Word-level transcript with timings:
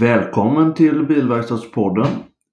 Välkommen 0.00 0.74
till 0.74 1.06
Bilverkstadspodden. 1.06 2.06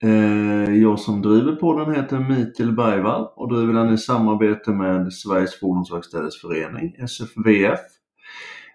Eh, 0.04 0.75
jag 0.75 0.99
som 0.99 1.21
driver 1.21 1.55
podden 1.55 1.96
heter 1.96 2.20
Mikael 2.20 2.71
Bergvall 2.75 3.27
och 3.36 3.54
driver 3.54 3.73
den 3.73 3.93
i 3.93 3.97
samarbete 3.97 4.71
med 4.71 5.13
Sveriges 5.13 5.60
Fordonsverkstäders 5.60 6.41
Förening, 6.41 6.96
SFVF. 7.00 7.79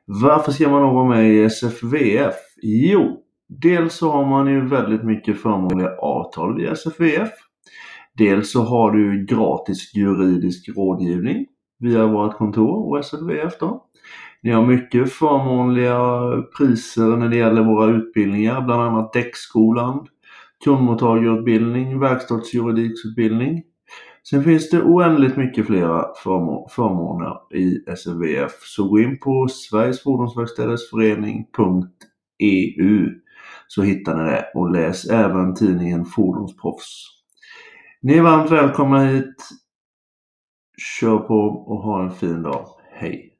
Varför 0.05 0.53
ska 0.53 0.69
man 0.69 0.83
då 0.83 0.93
vara 0.93 1.09
med 1.09 1.31
i 1.31 1.45
SFVF? 1.45 2.35
Jo, 2.63 3.21
dels 3.49 3.95
så 3.95 4.11
har 4.11 4.27
man 4.27 4.47
ju 4.47 4.69
väldigt 4.69 5.05
mycket 5.05 5.43
förmånliga 5.43 5.91
avtal 5.99 6.57
via 6.57 6.73
SFVF. 6.73 7.31
Dels 8.19 8.53
så 8.53 8.63
har 8.63 8.91
du 8.91 9.27
gratis 9.27 9.95
juridisk 9.95 10.69
rådgivning 10.77 11.47
via 11.79 12.07
vårt 12.07 12.37
kontor 12.37 12.91
och 12.91 12.99
SFVF 12.99 13.59
då. 13.61 13.85
Ni 14.45 14.51
har 14.51 14.67
mycket 14.67 15.13
förmånliga 15.13 15.99
priser 16.59 17.17
när 17.17 17.29
det 17.29 17.37
gäller 17.37 17.63
våra 17.63 17.97
utbildningar, 17.97 18.61
bland 18.61 18.83
annat 18.83 19.13
däckskolan, 19.13 20.07
kundmottagarutbildning, 20.65 22.01
verkstadsjuridikutbildning. 22.01 23.63
Sen 24.31 24.45
finns 24.45 24.71
det 24.71 24.83
oändligt 24.83 25.37
mycket 25.37 25.67
flera 25.67 26.05
förmåner 26.71 27.55
i 27.55 27.97
SVF, 27.97 28.53
så 28.63 28.89
gå 28.89 29.01
in 29.01 29.19
på 29.19 29.49
Sveriges 29.49 30.05
så 33.69 33.83
hittar 33.83 34.17
ni 34.17 34.31
det 34.31 34.45
och 34.55 34.71
läs 34.71 35.05
även 35.05 35.55
tidningen 35.55 36.05
Fordonsproffs. 36.05 37.07
Ni 38.03 38.15
är 38.15 38.23
varmt 38.23 38.51
välkomna 38.51 39.05
hit. 39.05 39.49
Kör 41.01 41.19
på 41.19 41.41
och 41.45 41.79
ha 41.79 42.03
en 42.03 42.11
fin 42.11 42.43
dag. 42.43 42.67
Hej! 42.93 43.34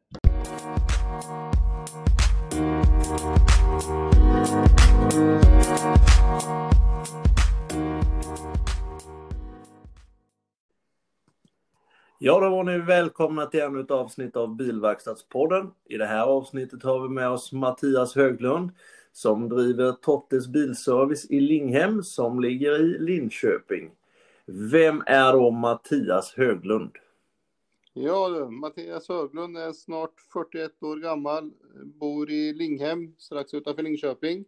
Ja, 12.19 12.41
då 12.41 12.51
var 12.51 12.65
ni 12.65 12.79
välkomna 12.79 13.47
till 13.47 13.61
ännu 13.61 13.81
ett 13.81 13.91
avsnitt 13.91 14.37
av 14.37 14.57
Bilverkstadspodden. 14.57 15.71
I 15.85 15.97
det 15.97 16.07
här 16.07 16.27
avsnittet 16.27 16.83
har 16.83 17.01
vi 17.01 17.09
med 17.09 17.29
oss 17.29 17.53
Mattias 17.53 18.15
Höglund 18.15 18.71
som 19.13 19.49
driver 19.49 19.93
Tottes 19.93 20.49
Bilservice 20.49 21.31
i 21.31 21.41
Linghem 21.41 22.03
som 22.03 22.41
ligger 22.41 22.81
i 22.81 22.99
Linköping. 22.99 23.91
Vem 24.47 25.03
är 25.07 25.33
då 25.33 25.51
Mattias 25.51 26.35
Höglund? 26.35 26.91
Ja 27.93 28.29
du, 28.29 28.51
Mattias 28.51 29.09
Höglund 29.09 29.57
är 29.57 29.73
snart 29.73 30.21
41 30.33 30.83
år 30.83 30.97
gammal, 30.97 31.51
bor 31.85 32.31
i 32.31 32.53
Linghem 32.53 33.15
strax 33.19 33.55
utanför 33.55 33.83
Linköping. 33.83 34.45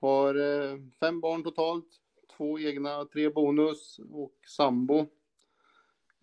Har 0.00 0.34
eh, 0.34 0.78
fem 1.00 1.20
barn 1.20 1.42
totalt, 1.42 1.88
två 2.36 2.58
egna, 2.58 3.04
tre 3.04 3.30
bonus 3.30 4.00
och 4.12 4.34
sambo. 4.46 5.06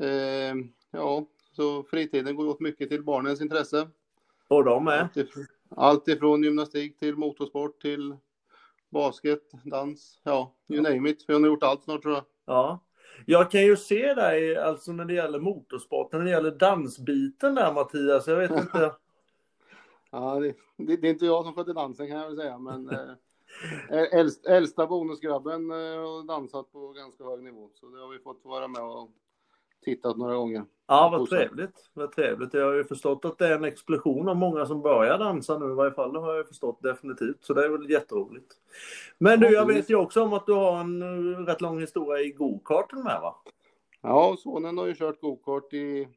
Eh, 0.01 0.55
ja, 0.91 1.25
så 1.51 1.83
fritiden 1.83 2.35
går 2.35 2.47
åt 2.47 2.59
mycket 2.59 2.89
till 2.89 3.03
barnens 3.03 3.41
intresse. 3.41 3.87
Och 4.47 4.63
de 4.63 4.87
är? 4.87 5.01
Allt 5.01 5.17
ifrån, 5.17 5.45
allt 5.69 6.07
ifrån 6.07 6.43
gymnastik 6.43 6.99
till 6.99 7.15
motorsport 7.15 7.81
till 7.81 8.15
basket, 8.89 9.51
dans, 9.65 10.19
ja, 10.23 10.55
you 10.67 10.81
name 10.81 11.09
it. 11.09 11.25
Vi 11.27 11.33
har 11.33 11.41
gjort 11.41 11.63
allt 11.63 11.83
snart 11.83 12.01
tror 12.01 12.13
jag. 12.13 12.23
Ja. 12.45 12.79
Jag 13.25 13.51
kan 13.51 13.61
ju 13.61 13.77
se 13.77 14.13
dig, 14.13 14.57
alltså 14.57 14.91
när 14.91 15.05
det 15.05 15.13
gäller 15.13 15.39
motorsporten, 15.39 16.19
när 16.19 16.25
det 16.25 16.31
gäller 16.31 16.51
dansbiten 16.51 17.55
där 17.55 17.73
Mattias, 17.73 18.27
jag 18.27 18.35
vet 18.35 18.51
inte. 18.51 18.95
ja, 20.11 20.39
det, 20.39 20.53
det, 20.77 20.97
det, 20.97 21.07
är 21.07 21.11
inte 21.11 21.25
jag 21.25 21.45
som 21.45 21.53
sköter 21.53 21.73
dansen 21.73 22.07
kan 22.07 22.17
jag 22.17 22.27
väl 22.27 22.37
säga, 22.37 22.57
men 22.57 22.89
eh, 22.89 23.13
äldst, 24.19 24.45
äldsta 24.45 24.87
bonusgrabben 24.87 25.71
eh, 25.71 25.77
har 25.77 26.27
dansat 26.27 26.71
på 26.71 26.87
ganska 26.87 27.23
hög 27.23 27.43
nivå, 27.43 27.69
så 27.73 27.85
det 27.85 28.01
har 28.01 28.09
vi 28.09 28.19
fått 28.19 28.45
vara 28.45 28.67
med 28.67 28.83
och 28.83 29.11
tittat 29.81 30.17
några 30.17 30.35
gånger. 30.35 30.65
Ja, 30.87 31.09
vad 31.09 31.29
trevligt. 31.29 31.89
Vad 31.93 32.11
trevligt. 32.11 32.53
Jag 32.53 32.65
har 32.65 32.73
ju 32.73 32.83
förstått 32.83 33.25
att 33.25 33.37
det 33.37 33.47
är 33.47 33.55
en 33.55 33.63
explosion 33.63 34.29
av 34.29 34.35
många 34.35 34.65
som 34.65 34.81
börjar 34.81 35.17
dansa 35.17 35.59
nu 35.59 35.71
i 35.71 35.75
varje 35.75 35.91
fall. 35.91 36.13
Det 36.13 36.19
har 36.19 36.35
jag 36.35 36.47
förstått 36.47 36.81
definitivt. 36.81 37.43
Så 37.43 37.53
det 37.53 37.65
är 37.65 37.69
väl 37.69 37.89
jätteroligt. 37.89 38.53
Men 39.17 39.39
du, 39.39 39.49
jag 39.53 39.65
vet 39.65 39.89
ju 39.89 39.95
också 39.95 40.23
om 40.23 40.33
att 40.33 40.45
du 40.45 40.53
har 40.53 40.79
en 40.79 41.01
uh, 41.01 41.45
rätt 41.45 41.61
lång 41.61 41.79
historia 41.79 42.23
i 42.23 42.31
gokarten 42.31 43.03
med 43.03 43.21
va? 43.21 43.35
Ja, 44.01 44.35
sonen 44.39 44.77
har 44.77 44.85
ju 44.85 44.95
kört 44.95 45.21
gokart 45.21 45.73
i 45.73 46.07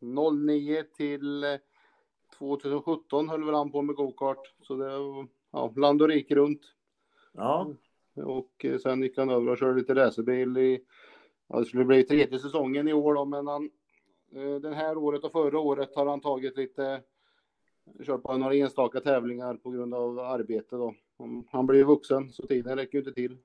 09 0.00 0.84
till 0.96 1.58
2017 2.38 3.28
höll 3.28 3.44
väl 3.44 3.54
han 3.54 3.72
på 3.72 3.82
med 3.82 3.96
gokart. 3.96 4.54
Så 4.62 4.74
det 4.74 4.92
ja, 5.52 5.72
land 5.76 6.02
och 6.02 6.08
rike 6.08 6.34
runt. 6.34 6.62
Ja. 7.32 7.70
Och 8.14 8.64
eh, 8.64 8.78
sen 8.78 9.02
gick 9.02 9.18
han 9.18 9.30
över 9.30 9.50
och 9.50 9.58
körde 9.58 9.80
lite 9.80 9.94
racerbil 9.94 10.56
i 10.56 10.84
Ja, 11.48 11.58
det 11.58 11.64
skulle 11.64 11.84
bli 11.84 12.02
tredje 12.02 12.38
säsongen 12.38 12.88
i 12.88 12.92
år 12.92 13.14
då, 13.14 13.24
men 13.24 13.46
han, 13.46 13.70
eh, 14.34 14.54
den 14.54 14.72
här 14.72 14.98
året 14.98 15.24
och 15.24 15.32
förra 15.32 15.58
året 15.58 15.96
har 15.96 16.06
han 16.06 16.20
tagit 16.20 16.56
lite, 16.56 17.00
kört 18.06 18.22
på 18.22 18.36
några 18.36 18.54
enstaka 18.54 19.00
tävlingar 19.00 19.54
på 19.54 19.70
grund 19.70 19.94
av 19.94 20.18
arbete 20.18 20.76
då. 20.76 20.94
Han 21.50 21.66
blir 21.66 21.84
vuxen 21.84 22.32
så 22.32 22.46
tiden 22.46 22.76
räcker 22.76 22.98
ju 22.98 22.98
inte 22.98 23.12
till. 23.12 23.36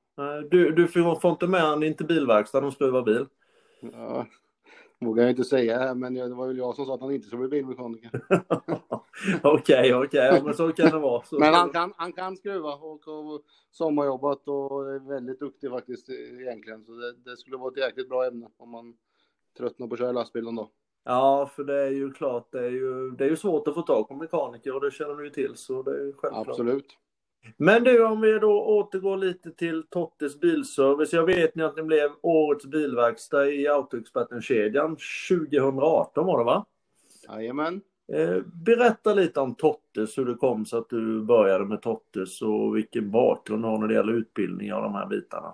Du, 0.52 0.72
du 0.72 0.88
får 0.88 1.31
inte 1.31 1.47
med 1.47 1.62
honom 1.62 1.84
in 1.84 1.96
till 1.96 2.06
bilverkstaden 2.06 2.68
och 2.68 2.74
skruva 2.74 3.02
bil? 3.02 3.25
Ja, 3.80 4.25
vågar 5.06 5.24
jag 5.24 5.31
inte 5.31 5.44
säga 5.44 5.80
här, 5.80 5.96
men 5.96 6.14
det 6.14 6.36
var 6.36 6.47
väl 6.47 6.58
jag 6.58 6.75
som 6.75 6.86
sa 6.86 6.94
att 6.94 7.02
han 7.02 7.12
inte 7.12 7.28
skulle 7.28 7.47
bli 7.47 7.50
bilmekaniker. 7.50 8.22
Okej, 9.44 9.96
okej, 9.96 10.41
men 10.44 10.53
så 10.53 10.72
kan 10.72 10.91
det 10.91 11.00
vara. 11.00 11.24
Så 11.24 11.40
men 11.40 11.53
han 11.53 11.69
kan, 11.69 11.94
han 11.97 12.14
kan 12.14 12.38
skruva 12.38 12.74
och 12.74 13.06
har 13.06 13.42
sommarjobbat 13.72 14.47
och 14.47 14.94
är 14.94 15.09
väldigt 15.09 15.40
duktig 15.40 15.69
faktiskt 15.69 16.09
egentligen. 16.09 16.84
Så 16.86 16.92
det, 16.92 17.13
det 17.13 17.38
skulle 17.38 17.58
vara 17.58 17.72
ett 17.72 17.78
jäkligt 17.78 18.09
bra 18.09 18.25
ämne 18.25 18.47
om 18.58 18.69
man 18.69 18.94
tröttnar 19.58 19.88
på 19.88 19.94
att 19.94 20.00
köra 20.00 20.12
lastbil 20.12 20.44
någon 20.44 20.56
dag. 20.56 20.69
Ja, 21.06 21.50
för 21.56 21.63
det 21.63 21.81
är 21.81 21.92
ju 21.92 22.12
klart, 22.12 22.52
det 22.52 22.59
är 22.59 22.69
ju, 22.69 23.12
det 23.12 23.24
är 23.24 23.30
ju 23.30 23.36
svårt 23.36 23.68
att 23.68 23.74
få 23.74 23.81
tag 23.81 24.08
på 24.08 24.16
mekaniker 24.16 24.75
och 24.75 24.81
det 24.81 24.92
känner 24.92 25.16
du 25.16 25.24
ju 25.24 25.30
till 25.30 25.56
så 25.56 25.84
det 25.84 25.92
är 25.92 26.06
ju 26.06 26.13
självklart. 26.13 26.47
Absolut. 26.47 26.97
Men 27.58 27.84
du, 27.84 28.06
om 28.06 28.22
vi 28.22 28.40
då 28.40 28.64
återgår 28.66 29.18
lite 29.18 29.52
till 29.52 29.84
Tottes 29.90 30.40
bilservice. 30.40 31.14
Jag 31.14 31.26
vet 31.26 31.56
ni 31.56 31.64
att 31.64 31.76
ni 31.76 31.84
blev 31.84 32.12
årets 32.22 32.66
bilverkstad 32.66 33.50
i 33.50 33.68
Autoexperten-kedjan 33.68 34.98
2018 35.30 36.26
var 36.26 36.38
det 36.38 36.46
va? 36.46 36.66
Jajamän. 37.28 37.81
Eh, 38.14 38.42
berätta 38.66 39.14
lite 39.14 39.40
om 39.40 39.56
Tottes, 39.56 40.18
hur 40.18 40.26
det 40.26 40.36
kom 40.36 40.66
sig 40.66 40.80
att 40.80 40.90
du 40.90 41.22
började 41.22 41.66
med 41.66 41.81
Tottes 41.81 42.42
och 42.42 42.78
vilken 42.78 43.12
bakgrund 43.12 43.64
du 43.64 43.68
har 43.68 43.78
när 43.78 43.88
det 43.88 43.94
gäller 43.94 44.14
utbildning 44.14 44.74
av 44.74 44.84
de 44.84 44.94
här 44.94 45.08
bitarna. 45.08 45.54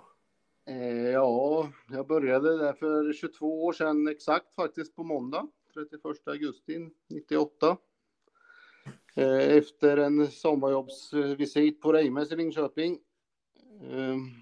Eh, 0.69 1.09
ja, 1.09 1.69
jag 1.89 2.07
började 2.07 2.57
där 2.57 2.73
för 2.73 3.13
22 3.13 3.65
år 3.65 3.73
sedan 3.73 4.07
exakt 4.07 4.55
faktiskt 4.55 4.95
på 4.95 5.03
måndag, 5.03 5.47
31 5.73 6.27
augusti 6.27 6.89
98. 7.09 7.77
Eh, 9.15 9.57
efter 9.57 9.97
en 9.97 10.31
sommarjobbsvisit 10.31 11.81
på 11.81 11.93
Reimes 11.93 12.31
i 12.31 12.35
Linköping 12.35 12.99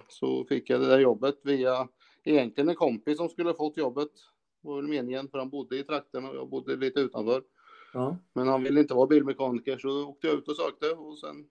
så 0.07 0.45
fick 0.45 0.69
jag 0.69 0.81
det 0.81 0.88
där 0.88 1.00
jobbet 1.00 1.39
via 1.44 1.88
egentligen 2.23 2.69
en 2.69 2.75
kompis 2.75 3.17
som 3.17 3.29
skulle 3.29 3.53
fått 3.53 3.78
jobbet. 3.78 4.11
Det 4.61 4.67
var 4.67 4.75
väl 4.75 4.88
meningen 4.88 5.29
för 5.29 5.38
han 5.38 5.50
bodde 5.50 5.78
i 5.78 5.83
trakten 5.83 6.25
och 6.25 6.35
jag 6.35 6.50
bodde 6.50 6.75
lite 6.75 7.00
utanför. 7.00 7.44
Ja. 7.94 8.17
Men 8.33 8.47
han 8.47 8.63
ville 8.63 8.79
inte 8.79 8.94
vara 8.94 9.07
bilmekaniker 9.07 9.78
så 9.78 9.88
då 9.88 10.07
åkte 10.07 10.28
jag 10.28 10.38
ut 10.38 10.47
och 10.47 10.55
sökte 10.57 10.91
och 10.91 11.19
sen 11.19 11.47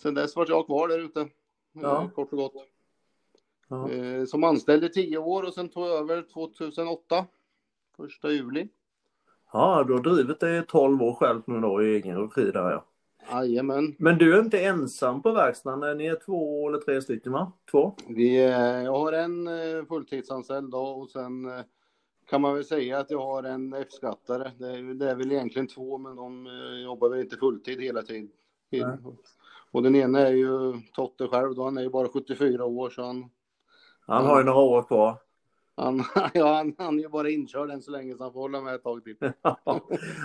Sen 0.00 0.14
dess 0.14 0.36
var 0.36 0.46
jag 0.48 0.66
kvar 0.66 0.88
där 0.88 0.98
ute. 0.98 1.28
Ja. 1.72 2.10
Kort 2.14 2.32
och 2.32 2.38
gott. 2.38 2.54
Ja. 3.68 3.90
Eh, 3.90 4.24
som 4.24 4.44
anställd 4.44 4.84
i 4.84 4.88
tio 4.88 5.18
år 5.18 5.42
och 5.42 5.54
sen 5.54 5.68
tog 5.68 5.84
jag 5.84 5.98
över 5.98 6.22
2008. 6.22 7.26
Första 7.96 8.32
juli. 8.32 8.68
Ja, 9.56 9.84
du 9.86 9.92
har 9.92 10.00
drivit 10.00 10.40
det 10.40 10.58
i 10.58 10.62
12 10.68 11.02
år 11.02 11.14
själv 11.14 11.42
nu 11.46 11.60
då 11.60 11.82
i 11.82 11.96
egen 11.96 12.18
regi 12.18 12.50
där 12.50 12.70
ja. 12.70 12.84
Jajamän. 13.30 13.94
Men 13.98 14.18
du 14.18 14.34
är 14.34 14.40
inte 14.40 14.64
ensam 14.64 15.22
på 15.22 15.32
verkstaden, 15.32 15.98
ni 15.98 16.06
är 16.06 16.18
två 16.24 16.68
eller 16.68 16.78
tre 16.78 17.02
stycken 17.02 17.32
va? 17.32 17.52
Två? 17.70 17.94
Vi, 18.08 18.44
jag 18.84 18.98
har 18.98 19.12
en 19.12 19.48
fulltidsanställd 19.86 20.70
då 20.70 20.78
och 20.78 21.10
sen 21.10 21.50
kan 22.30 22.40
man 22.40 22.54
väl 22.54 22.64
säga 22.64 22.98
att 22.98 23.10
jag 23.10 23.26
har 23.26 23.42
en 23.42 23.74
F-skattare. 23.74 24.50
Det, 24.58 24.66
är, 24.66 24.94
det 24.94 25.10
är 25.10 25.14
väl 25.14 25.32
egentligen 25.32 25.68
två, 25.68 25.98
men 25.98 26.16
de 26.16 26.46
jobbar 26.84 27.08
väl 27.08 27.20
inte 27.20 27.36
fulltid 27.36 27.80
hela 27.80 28.02
tiden. 28.02 28.30
Nej. 28.70 28.84
Och 29.70 29.82
den 29.82 29.94
ena 29.94 30.20
är 30.20 30.32
ju 30.32 30.80
Totte 30.92 31.26
själv 31.26 31.54
då, 31.54 31.64
han 31.64 31.78
är 31.78 31.82
ju 31.82 31.90
bara 31.90 32.08
74 32.08 32.64
år 32.64 32.90
så 32.90 33.02
han... 33.02 33.30
Han 34.06 34.26
har 34.26 34.38
ju 34.38 34.44
några 34.44 34.60
år 34.60 34.82
kvar. 34.82 35.18
Han, 35.76 36.04
ja, 36.34 36.54
han, 36.54 36.74
han 36.78 36.98
är 36.98 37.02
ju 37.02 37.08
bara 37.08 37.30
inkörd 37.30 37.70
än 37.70 37.82
så 37.82 37.90
länge 37.90 38.16
så 38.16 38.22
han 38.22 38.32
får 38.32 38.40
hålla 38.40 38.60
med 38.60 38.74
ett 38.74 38.82
tag 38.82 39.04
till. 39.04 39.16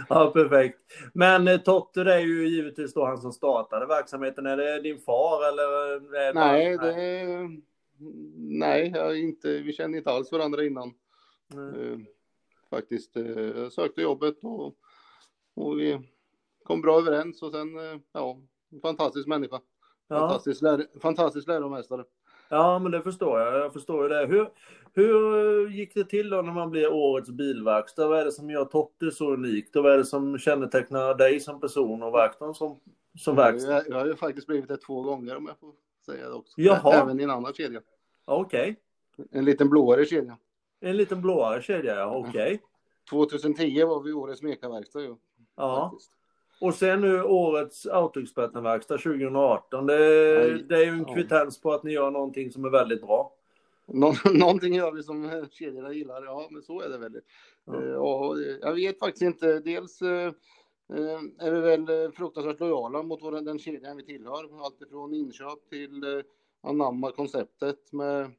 ja, 0.10 0.32
perfekt. 0.34 0.80
Men 1.14 1.48
eh, 1.48 1.58
Totte 1.58 2.04
det 2.04 2.14
är 2.14 2.20
ju 2.20 2.48
givetvis 2.48 2.94
då 2.94 3.06
han 3.06 3.18
som 3.18 3.32
startade 3.32 3.86
verksamheten. 3.86 4.46
Är 4.46 4.58
det 4.58 4.82
din 4.82 5.00
far 5.00 5.48
eller? 5.48 5.94
Är 6.16 6.34
det 6.34 6.40
nej, 6.40 6.78
det 6.78 6.94
är... 6.94 7.50
Nej, 8.38 8.92
jag 8.96 9.20
inte, 9.20 9.60
vi 9.60 9.74
känner 9.74 9.98
inte 9.98 10.12
alls 10.12 10.32
varandra 10.32 10.64
innan. 10.64 10.94
Mm. 11.54 12.06
Faktiskt 12.70 13.16
jag 13.16 13.72
sökte 13.72 14.02
jobbet 14.02 14.44
och, 14.44 14.76
och 15.56 15.80
vi 15.80 16.00
kom 16.64 16.82
bra 16.82 17.00
överens 17.00 17.42
och 17.42 17.52
sen, 17.52 17.68
ja, 18.12 18.42
fantastisk 18.82 19.28
människa. 19.28 19.60
Ja. 20.08 20.20
Fantastisk, 20.20 20.62
läro, 20.62 20.84
fantastisk 21.00 21.48
läromästare. 21.48 22.04
Ja, 22.50 22.80
men 22.80 22.92
det 22.92 23.02
förstår 23.02 23.40
jag. 23.40 23.56
Jag 23.56 23.74
förstår 23.74 24.04
ju 24.04 24.10
det. 24.10 24.26
Hur, 24.26 24.50
hur 24.94 25.70
gick 25.70 25.94
det 25.94 26.04
till 26.04 26.30
då 26.30 26.42
när 26.42 26.54
man 26.54 26.70
blir 26.70 26.94
årets 26.94 27.30
bilverkstad? 27.30 28.08
Vad 28.08 28.20
är 28.20 28.26
det 28.26 28.32
som 28.32 28.50
gör 28.50 28.66
Totte 28.66 29.12
så 29.12 29.34
unikt? 29.34 29.76
Och 29.76 29.84
vad 29.84 29.94
är 29.94 29.98
det 29.98 30.06
som 30.06 30.38
kännetecknar 30.38 31.16
dig 31.16 31.40
som 31.40 31.60
person 31.60 32.04
och 32.04 32.14
verkstaden 32.14 32.54
som, 32.54 32.80
som 33.18 33.36
verkstad? 33.36 33.72
Jag, 33.72 33.90
jag 33.90 33.96
har 33.96 34.06
ju 34.06 34.16
faktiskt 34.16 34.48
blivit 34.48 34.68
det 34.68 34.78
två 34.78 35.02
gånger 35.02 35.36
om 35.38 35.46
jag 35.46 35.58
får 35.60 35.74
säga 36.06 36.30
det 36.30 36.36
också. 36.36 36.62
Jaha. 36.62 36.94
Även 36.94 37.20
i 37.20 37.24
en 37.24 37.30
annan 37.30 37.54
kedja. 37.54 37.82
Okej. 38.26 38.80
En 39.32 39.46
liten 39.46 39.70
blåare 39.70 40.06
kedja. 40.06 40.38
En 40.82 40.98
liten 40.98 41.22
blåare 41.22 41.62
kedja, 41.62 41.96
ja. 41.96 42.16
Okej. 42.16 42.62
2010 43.10 43.84
var 43.84 44.04
vi 44.04 44.14
årets 44.14 44.42
mekaverkstad 44.42 45.02
ju. 45.02 45.16
Ja. 45.56 45.90
faktiskt. 45.92 46.12
Och 46.60 46.76
sen 46.76 47.02
nu 47.02 47.24
årets 47.24 47.86
Autoexperten-verkstad 47.86 48.98
2018. 48.98 49.86
Det, 49.86 49.94
det 50.64 50.76
är 50.76 50.84
ju 50.84 50.90
en 50.90 51.06
Ja. 51.08 51.14
kvittens 51.14 51.62
på 51.62 51.72
att 51.74 51.84
ni 51.84 51.92
gör 51.92 52.12
någonting 52.12 52.52
som 52.52 52.66
är 52.66 52.70
väldigt 52.70 53.02
bra. 53.02 53.34
Nå 53.86 54.14
någonting 54.34 54.74
gör 54.74 54.92
vi 54.92 55.04
som 55.04 55.46
kedjorna 55.52 55.94
gillar. 55.94 56.24
Ja, 56.26 56.48
men 56.52 56.62
så 56.62 56.82
är 56.82 56.90
det 56.90 56.98
väl. 56.98 57.22
Ja. 57.66 57.84
Ja, 57.84 58.36
jag 58.62 58.74
vet 58.74 59.00
faktiskt 59.00 59.22
inte. 59.22 59.60
Dels 59.60 60.02
eh, 60.02 60.32
är 61.40 61.52
vi 61.52 61.60
väl 61.62 61.90
eh, 61.90 62.12
fruktansvärt 62.12 62.60
lojala 62.60 63.04
mot 63.04 63.24
vår, 63.24 63.32
den 63.32 63.60
kedjan 63.60 63.98
vi 63.98 64.04
tillhör. 64.06 64.66
Alltifrån 64.66 65.14
inköp 65.14 65.70
till 65.70 66.04
eh, 66.04 66.24
anamma 66.62 67.12
konceptet 67.12 67.92
med 67.94 68.32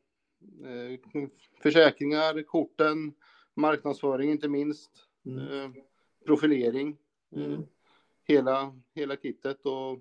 försäkringar, 1.63 2.43
korten, 2.43 3.13
marknadsföring 3.55 4.31
inte 4.31 4.49
minst, 4.49 4.91
Mm. 5.27 5.75
profilering. 6.27 6.97
Mm. 7.37 7.63
Hela, 8.31 8.73
hela 8.95 9.17
kittet. 9.17 9.67
Och, 9.67 9.93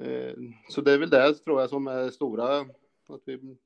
eh, 0.00 0.34
så 0.68 0.80
det 0.80 0.92
är 0.92 0.98
väl 0.98 1.10
det 1.10 1.34
tror 1.34 1.60
jag 1.60 1.70
som 1.70 1.86
är 1.86 2.10
stora. 2.10 2.60
Att 3.08 3.22
vi 3.24 3.56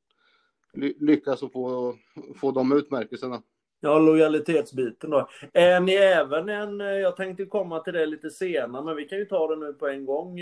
ly- 0.73 0.97
lyckas 1.01 1.43
att 1.43 1.53
få, 1.53 1.95
få 2.37 2.51
de 2.51 2.73
utmärkelserna. 2.73 3.43
Ja, 3.81 3.99
lojalitetsbiten 3.99 5.11
då. 5.11 5.29
Är 5.53 5.81
ni 5.81 5.95
även 5.95 6.49
en, 6.49 6.81
eh, 6.81 6.87
jag 6.87 7.17
tänkte 7.17 7.45
komma 7.45 7.81
till 7.81 7.93
det 7.93 8.07
lite 8.07 8.31
senare, 8.31 8.85
men 8.85 8.97
vi 8.97 9.05
kan 9.05 9.19
ju 9.19 9.25
ta 9.25 9.55
det 9.55 9.57
nu 9.67 9.73
på 9.73 9.89
en 9.89 10.05
gång. 10.05 10.39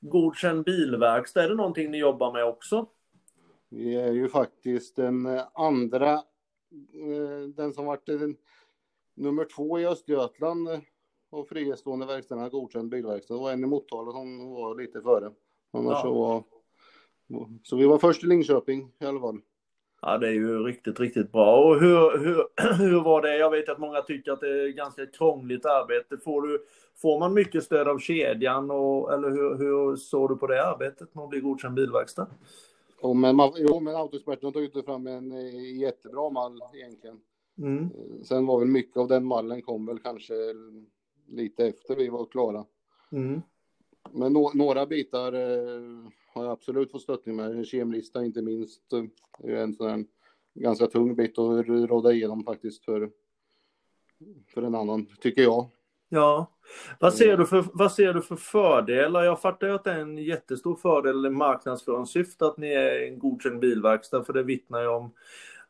Godkänd 0.00 0.64
bilverkstad, 0.64 1.42
är 1.44 1.48
det 1.48 1.54
någonting 1.54 1.90
ni 1.90 1.98
jobbar 1.98 2.32
med 2.32 2.44
också? 2.44 2.86
Vi 3.68 3.96
är 3.96 4.12
ju 4.12 4.28
faktiskt 4.28 4.96
den 4.96 5.26
eh, 5.26 5.42
andra, 5.54 6.12
eh, 6.12 7.48
den 7.56 7.72
som 7.72 7.86
varit 7.86 8.08
nummer 9.14 9.44
två 9.44 9.80
i 9.80 9.86
Östergötland 9.86 10.68
av 11.32 11.44
frihetsstående 11.44 12.06
verkstäderna 12.06 12.48
godkänd 12.48 12.90
bilverkstad. 12.90 13.34
Det 13.34 13.40
var 13.40 13.52
en 13.52 13.64
i 13.64 13.66
Motala 13.66 14.12
som 14.12 14.50
var 14.50 14.74
lite 14.74 15.00
före. 15.00 15.30
Annars 15.72 15.92
Ja. 15.92 16.02
så 16.02 16.12
var, 16.14 16.44
så 17.62 17.76
vi 17.76 17.86
var 17.86 17.98
först 17.98 18.24
i 18.24 18.26
Linköping 18.26 18.92
i 19.00 19.04
alla 19.04 19.20
fall. 19.20 19.40
Ja, 20.02 20.18
det 20.18 20.28
är 20.28 20.32
ju 20.32 20.58
riktigt, 20.58 21.00
riktigt 21.00 21.32
bra. 21.32 21.64
Och 21.64 21.80
hur, 21.80 22.18
hur, 22.18 22.44
hur 22.78 23.00
var 23.00 23.22
det? 23.22 23.36
Jag 23.36 23.50
vet 23.50 23.68
att 23.68 23.78
många 23.78 24.02
tycker 24.02 24.32
att 24.32 24.40
det 24.40 24.62
är 24.62 24.68
ganska 24.68 25.06
krångligt 25.06 25.66
arbete. 25.66 26.18
Får, 26.24 26.42
du, 26.42 26.64
får 26.96 27.18
man 27.18 27.34
mycket 27.34 27.64
stöd 27.64 27.88
av 27.88 27.98
kedjan? 27.98 28.70
Och, 28.70 29.12
eller 29.12 29.30
hur, 29.30 29.58
hur 29.58 29.96
såg 29.96 30.30
du 30.30 30.36
på 30.36 30.46
det 30.46 30.66
arbetet 30.66 31.14
med 31.14 31.24
att 31.24 31.30
bli 31.30 31.40
godkänd 31.40 31.74
bilverkstad? 31.74 32.26
Och 33.00 33.16
men, 33.16 33.36
man, 33.36 33.52
jo, 33.56 33.80
men 33.80 33.96
Autoexperten 33.96 34.44
har 34.44 34.52
tagit 34.52 34.84
fram 34.84 35.06
en 35.06 35.32
eh, 35.32 35.78
jättebra 35.80 36.30
mall 36.30 36.60
egentligen. 36.74 37.20
Mm. 37.58 37.84
Eh, 37.84 38.22
Sen 38.24 38.46
var 38.46 38.58
väl 38.58 38.68
mycket 38.68 38.96
av 38.96 39.08
den 39.08 39.24
mallen 39.24 39.62
kom 39.62 39.86
väl 39.86 39.98
kanske 39.98 40.34
lite 41.32 41.66
efter 41.66 41.96
vi 41.96 42.08
var 42.08 42.26
klara. 42.26 42.64
Mm. 43.12 43.42
Men 44.10 44.32
nå- 44.32 44.52
några 44.54 44.86
bitar 44.86 45.32
eh, 45.32 46.10
har 46.34 46.44
jag 46.44 46.52
absolut 46.52 46.90
fått 46.90 47.02
stöttning 47.02 47.36
med. 47.36 47.50
En 47.50 47.64
kemlista 47.64 48.24
inte 48.24 48.42
minst. 48.42 48.92
eh, 48.92 49.04
är 49.38 49.48
ju 49.48 49.58
en 49.58 49.74
sån 49.74 49.90
här 49.90 50.04
ganska 50.54 50.86
tung 50.86 51.14
bit 51.14 51.38
att 51.38 51.66
råda 51.66 52.12
igenom 52.12 52.44
faktiskt 52.44 52.84
för, 52.84 53.10
för 54.54 54.62
en 54.62 54.74
annan, 54.74 55.06
tycker 55.20 55.42
jag. 55.42 55.68
Ja. 56.08 56.46
Vad 57.00 57.14
ser, 57.14 57.36
du 57.36 57.46
för, 57.46 57.64
vad 57.72 57.92
ser 57.92 58.14
du 58.14 58.22
för 58.22 58.36
fördelar? 58.36 59.24
Jag 59.24 59.40
fattar 59.40 59.66
ju 59.66 59.74
att 59.74 59.84
det 59.84 59.92
är 59.92 59.98
en 59.98 60.18
jättestor 60.18 60.76
fördel 60.76 61.26
i 61.26 61.30
marknadsföringssyfte 61.30 62.46
att 62.46 62.58
ni 62.58 62.68
är 62.72 63.08
en 63.08 63.18
godkänd 63.18 63.60
bilverkstad, 63.60 64.24
för 64.24 64.32
det 64.32 64.42
vittnar 64.42 64.80
ju 64.82 64.88
om, 64.88 65.10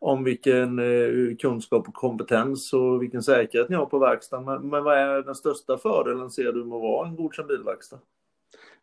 om 0.03 0.25
vilken 0.25 0.79
eh, 0.79 1.37
kunskap 1.37 1.89
och 1.89 1.95
kompetens 1.95 2.73
och 2.73 3.03
vilken 3.03 3.23
säkerhet 3.23 3.69
ni 3.69 3.77
har 3.77 3.87
på 3.87 3.99
verkstaden. 3.99 4.45
Men, 4.45 4.69
men 4.69 4.85
vad 4.85 4.99
är 4.99 5.23
den 5.23 5.35
största 5.35 5.79
fördelen 5.79 6.31
ser 6.31 6.53
du 6.53 6.65
med 6.65 6.77
att 6.77 6.83
vara 6.83 7.09
en 7.09 7.17
godkänd 7.17 7.49
bilverkstad? 7.49 7.99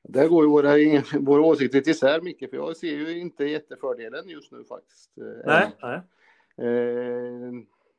Där 0.04 0.28
går 0.28 0.44
ju 0.44 0.50
våra, 0.50 0.74
våra 1.20 1.42
åsikter 1.42 1.78
lite 1.78 1.90
isär 1.92 2.22
mycket, 2.22 2.50
för 2.50 2.58
jag 2.58 2.78
ser 2.78 2.88
ju 2.88 3.20
inte 3.20 3.46
jättefördelen 3.46 4.30
just 4.30 4.52
nu 4.52 4.64
faktiskt. 4.64 5.12
Nej, 5.46 5.68
nej. 5.82 5.96
Eh, 6.58 7.54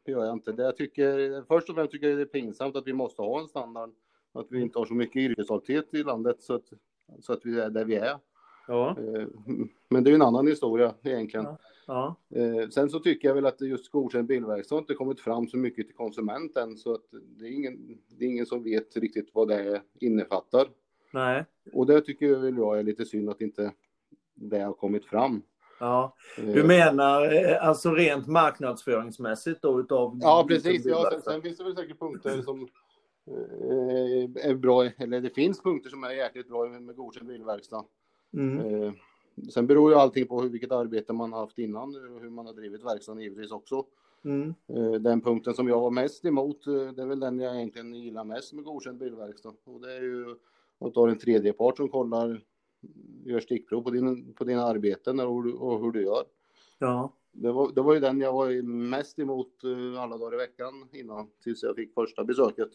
det 0.05 0.12
gör 0.12 0.25
jag 0.25 0.32
inte. 0.32 0.52
Det 0.52 0.62
jag 0.62 0.76
tycker, 0.76 1.43
först 1.49 1.69
och 1.69 1.75
främst 1.75 1.93
tycker 1.93 2.08
jag 2.08 2.19
det 2.19 2.23
är 2.23 2.26
pinsamt 2.26 2.76
att 2.76 2.87
vi 2.87 2.93
måste 2.93 3.23
ha 3.23 3.40
en 3.40 3.49
standard. 3.49 3.90
Att 4.32 4.46
vi 4.50 4.61
inte 4.61 4.78
har 4.78 4.87
så 4.87 4.94
mycket 4.94 5.16
yrkesstolthet 5.16 5.94
i 5.94 6.02
landet 6.02 6.37
så 6.40 6.55
att, 6.55 6.64
så 7.20 7.32
att 7.32 7.40
vi 7.43 7.61
är 7.61 7.70
där 7.70 7.84
vi 7.84 7.94
är. 7.96 8.19
Ja, 8.69 8.96
Eh, 8.99 9.26
men 9.88 10.05
det 10.05 10.08
är 10.08 10.12
ju 10.12 10.16
en 10.16 10.23
annan 10.23 10.46
historia 10.46 10.94
egentligen. 11.02 11.46
ja, 11.46 11.58
Eh, 12.34 12.69
sen 12.69 12.90
så 12.90 13.00
tycker 13.00 13.28
jag 13.28 13.34
väl 13.34 13.46
att 13.46 13.60
just 13.60 13.90
godkänd 13.90 14.26
bilverkstad 14.28 14.75
har 14.75 14.81
inte 14.81 14.94
kommit 14.94 15.20
fram 15.20 15.48
så 15.48 15.56
mycket 15.56 15.87
till 15.87 15.96
konsumenten 15.96 16.76
så 16.76 16.94
att 16.94 17.04
det 17.38 17.46
är 17.46 17.52
ingen, 17.52 17.98
det 18.08 18.25
är 18.25 18.28
ingen 18.28 18.46
som 18.46 18.62
vet 18.62 18.96
riktigt 18.96 19.31
vad 19.32 19.48
det 19.48 19.82
innefattar. 20.00 20.66
nej, 21.12 21.44
Och 21.72 21.87
det 21.87 22.00
tycker 22.00 22.26
jag 22.26 22.38
väl 22.40 22.56
jag 22.56 22.78
är 22.78 22.82
lite 22.82 23.04
synd 23.04 23.31
att 23.31 23.40
inte 23.40 23.72
det 24.34 24.58
har 24.58 24.72
kommit 24.72 25.04
fram. 25.04 25.42
ja. 25.81 26.16
Eh, 26.38 26.44
Du 26.44 26.64
menar 26.64 27.32
eh, 27.34 27.66
alltså 27.69 27.90
rent 27.94 28.26
marknadsföringsmässigt 28.26 29.62
då 29.62 29.81
utav 29.81 30.19
Ja, 30.22 30.44
precis. 30.48 30.84
Ja, 30.87 31.10
sen, 31.12 31.22
sen 31.22 31.42
finns 31.42 31.58
det 31.58 31.64
väl 31.64 31.76
säkert 31.76 31.98
punkter 31.98 32.42
som 32.42 32.69
eh, 33.26 34.46
är 34.50 34.54
bra, 34.54 34.84
eller 34.84 35.20
det 35.20 35.31
finns 35.31 35.62
punkter 35.62 35.90
som 35.90 36.04
är 36.04 36.10
jäkligt 36.10 36.48
bra 36.48 36.69
med 36.69 36.96
godkänd 36.96 37.26
bilverkstad. 37.26 37.84
Mm. 38.32 38.92
Eh, 39.36 39.44
sen 39.48 39.66
beror 39.66 39.90
ju 39.92 39.96
allting 39.98 40.26
på 40.26 40.40
hur, 40.42 40.48
vilket 40.48 40.72
arbete 40.72 41.12
man 41.12 41.32
har 41.32 41.40
haft 41.40 41.58
innan, 41.58 41.88
och 42.14 42.20
hur 42.20 42.30
man 42.30 42.46
har 42.46 42.52
drivit 42.52 42.84
verkstaden 42.84 43.22
givetvis 43.22 43.52
också. 43.52 43.84
Mm. 44.24 44.54
Eh, 44.66 44.92
Den 44.92 45.20
punkten 45.20 45.54
som 45.54 45.68
jag 45.68 45.80
var 45.80 45.90
mest 45.90 46.24
emot, 46.24 46.66
eh, 46.66 46.72
det 46.74 47.02
är 47.02 47.06
väl 47.06 47.20
den 47.20 47.38
jag 47.40 47.56
egentligen 47.56 47.94
gillar 47.94 48.24
mest 48.24 48.52
med 48.52 48.64
godkänd 48.64 48.99
bilverkstad. 48.99 49.52
Och 49.64 49.80
det 49.80 49.92
är 49.96 50.02
ju 50.02 50.34
att 50.78 50.94
du 50.94 51.00
har 51.00 51.08
en 51.08 51.18
tredje 51.18 51.52
part 51.52 51.76
som 51.76 51.88
kollar, 51.88 52.44
gör 53.25 53.40
stickprov 53.40 53.82
på, 53.82 53.90
din, 53.90 54.32
på 54.34 54.44
dina 54.44 54.62
arbeten 54.62 55.20
och, 55.20 55.34
hur 55.34 55.42
du- 55.42 55.52
och 55.58 55.80
hur 55.80 55.90
du 55.92 56.02
gör. 56.02 56.25
Ja, 56.78 57.12
Det 57.32 57.52
var, 57.52 57.72
det 57.75 57.82
var 57.82 57.94
ju 57.94 58.00
den 58.00 58.20
jag 58.20 58.32
var 58.32 58.62
mest 58.62 59.18
emot 59.18 59.64
eh, 59.64 60.02
alla 60.02 60.18
dagar 60.18 60.34
i 60.34 60.37
veckan 60.37 60.88
innan, 60.92 61.26
tills 61.42 61.62
jag 61.62 61.76
fick 61.76 61.94
första 61.94 62.25
besöket. 62.25 62.70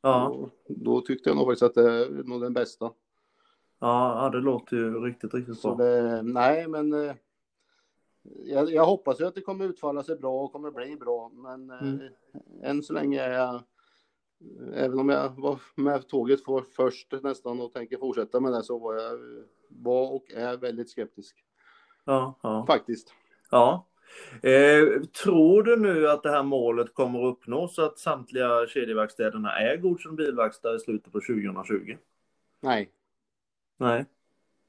ja. 0.00 0.28
Och 0.28 0.50
då 0.68 1.00
tyckte 1.00 1.30
jag 1.30 1.36
nog 1.36 1.46
faktiskt 1.46 1.62
att 1.62 1.74
det 1.74 1.90
är 1.92 2.10
nog 2.24 2.40
den 2.40 2.52
bästa. 2.54 2.92
Ja, 3.86 4.30
det 4.32 4.40
låter 4.40 4.76
ju 4.76 5.00
riktigt, 5.04 5.34
riktigt 5.34 5.58
Så 5.58 5.74
bra. 5.74 5.84
det, 5.86 6.22
nej, 6.22 6.68
men 6.68 6.92
eh, 6.92 7.14
jag, 8.44 8.70
jag 8.70 8.84
hoppas 8.86 9.20
ju 9.20 9.24
att 9.26 9.34
det 9.34 9.40
kommer 9.40 9.64
utfalla 9.64 10.02
sig 10.02 10.16
bra 10.16 10.42
och 10.44 10.52
kommer 10.52 10.70
bli 10.70 10.96
bra. 10.96 11.30
Men 11.34 11.70
eh, 11.70 11.82
Mm. 11.82 12.00
än 12.62 12.82
så 12.82 12.92
länge 12.92 13.20
är 13.22 13.30
jag, 13.32 13.62
även 14.74 14.98
om 14.98 15.08
jag 15.08 15.40
var 15.40 15.58
med 15.74 16.08
tåget 16.08 16.44
för 16.44 16.60
först 16.76 17.12
nästan 17.22 17.60
och 17.60 17.72
tänker 17.72 17.96
fortsätta 17.98 18.40
med 18.40 18.52
det, 18.52 18.62
så 18.62 18.78
var 18.78 18.94
jag 18.94 19.18
var 19.68 20.12
och 20.14 20.32
är 20.32 20.56
väldigt 20.56 20.90
skeptisk 20.90 21.44
Ja, 22.04 22.38
ja. 22.42 22.64
faktiskt. 22.66 23.14
ja. 23.50 23.86
Eh, 24.42 25.02
tror 25.24 25.62
du 25.62 25.76
nu 25.76 26.08
att 26.08 26.22
det 26.22 26.30
här 26.30 26.42
målet 26.42 26.94
kommer 26.94 27.28
att 27.28 27.32
uppnås, 27.36 27.78
att 27.78 27.98
samtliga 27.98 28.66
kedjeverkstäderna 28.66 29.52
är 29.58 29.76
godkänd 29.76 30.16
bilverkstad 30.16 30.74
i 30.74 30.78
slutet 30.78 31.12
på 31.12 31.20
2020? 31.20 31.96
Nej, 32.60 32.90
Nej. 33.76 34.04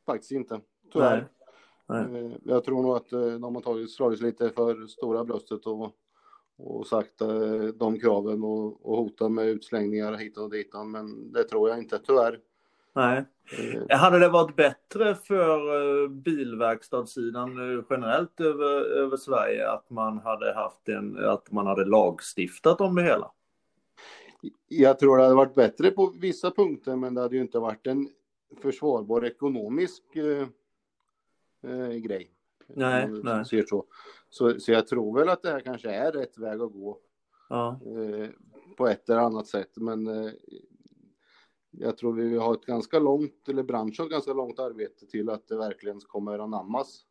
faktiskt 0.05 0.31
inte. 0.31 0.53
Nej. 0.53 0.63
Tyvärr. 0.93 1.27
Nej. 1.85 2.25
Eh, 2.25 2.31
Jag 2.43 2.63
tror 2.63 2.81
nog 2.81 2.95
att 2.95 3.13
eh, 3.13 3.19
de 3.27 3.55
har 3.55 3.61
tagit, 3.61 3.91
slagit 3.91 4.19
sig 4.19 4.27
lite 4.27 4.49
för 4.49 4.87
stora 4.87 5.23
bröstet 5.25 5.65
och, 5.65 5.95
och 6.57 6.87
sagt 6.87 7.21
eh, 7.21 7.63
de 7.75 7.99
kraven 7.99 8.43
och, 8.43 8.85
och 8.85 8.97
hotat 8.97 9.31
med 9.31 9.47
utslängningar 9.47 10.13
hit 10.13 10.37
och 10.37 10.49
dit. 10.49 10.71
Men 10.85 11.31
det 11.31 11.43
tror 11.43 11.69
jag 11.69 11.77
inte, 11.77 11.99
tyvärr. 11.99 12.39
Nej. 12.93 13.25
Hade 13.89 14.19
det 14.19 14.29
varit 14.29 14.55
bättre 14.55 15.15
för 15.15 16.07
bilverkstadssidan 16.07 17.85
generellt 17.89 18.39
över, 18.41 18.81
över 18.81 19.17
Sverige 19.17 19.71
att 19.71 19.89
man 19.89 20.17
hade 20.17 20.53
haft 20.53 20.89
en, 20.89 21.25
att 21.25 21.51
man 21.51 21.67
hade 21.67 21.85
lagstiftat 21.85 22.81
om 22.81 22.95
det 22.95 23.03
hela? 23.03 23.31
Jag 24.67 24.99
tror 24.99 25.17
det 25.17 25.23
hade 25.23 25.35
varit 25.35 25.55
bättre 25.55 25.91
på 25.91 26.13
vissa 26.19 26.51
punkter, 26.51 26.95
men 26.95 27.13
det 27.13 27.21
hade 27.21 27.35
ju 27.35 27.41
inte 27.41 27.59
varit 27.59 27.87
en 27.87 28.09
försvarbar 28.61 29.25
ekonomisk 29.25 30.15
eh, 30.15 30.47
eh, 31.71 31.89
grej. 31.89 32.31
Nej, 32.67 33.05
Om 33.05 33.11
man 33.11 33.21
nej. 33.23 33.45
Ser 33.45 33.65
så. 33.65 33.85
så. 34.29 34.59
Så 34.59 34.71
jag 34.71 34.87
tror 34.87 35.19
väl 35.19 35.29
att 35.29 35.41
det 35.41 35.51
här 35.51 35.59
kanske 35.59 35.91
är 35.91 36.11
rätt 36.11 36.37
väg 36.37 36.61
att 36.61 36.71
gå 36.71 36.99
Ja, 37.49 37.79
eh, 37.85 38.29
på 38.77 38.87
ett 38.87 39.09
eller 39.09 39.19
annat 39.19 39.47
sätt. 39.47 39.71
Men 39.75 40.07
eh, 40.07 40.31
jag 41.71 41.97
tror 41.97 42.13
vi 42.13 42.37
har 42.37 42.53
ett 42.53 42.65
ganska 42.65 42.99
långt, 42.99 43.49
eller 43.49 43.63
branschen 43.63 43.95
har 43.97 44.05
ett 44.05 44.11
ganska 44.11 44.33
långt 44.33 44.59
arbete 44.59 45.05
till 45.05 45.29
att 45.29 45.47
det 45.47 45.57
verkligen 45.57 45.99
kommer 45.99 46.39
anammas. 46.39 47.05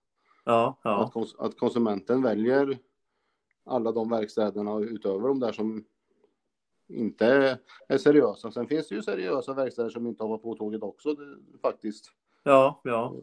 Ja, 0.45 0.81
ja. 0.85 1.05
Att, 1.05 1.13
kons 1.13 1.35
att 1.39 1.59
konsumenten 1.59 2.23
väljer 2.23 2.79
alla 3.65 3.93
de 3.93 4.09
verkstäderna 4.09 4.79
utöver 4.79 5.29
de 5.29 5.41
där 5.41 5.53
som 5.53 5.85
inte 6.89 7.59
är 7.89 7.99
seriösa. 7.99 8.51
Sen 8.51 8.67
finns 8.67 8.89
det 8.89 8.95
ju 8.95 9.03
seriösa 9.03 9.55
verkstäder 9.55 9.91
som 9.91 10.07
inte 10.07 10.25
har 10.25 10.39
på 10.39 10.55
tåget 10.55 10.83
också 10.83 11.15
det, 11.15 11.37
faktiskt. 11.63 12.11
Ja, 12.43 12.81
ja. 12.85 13.15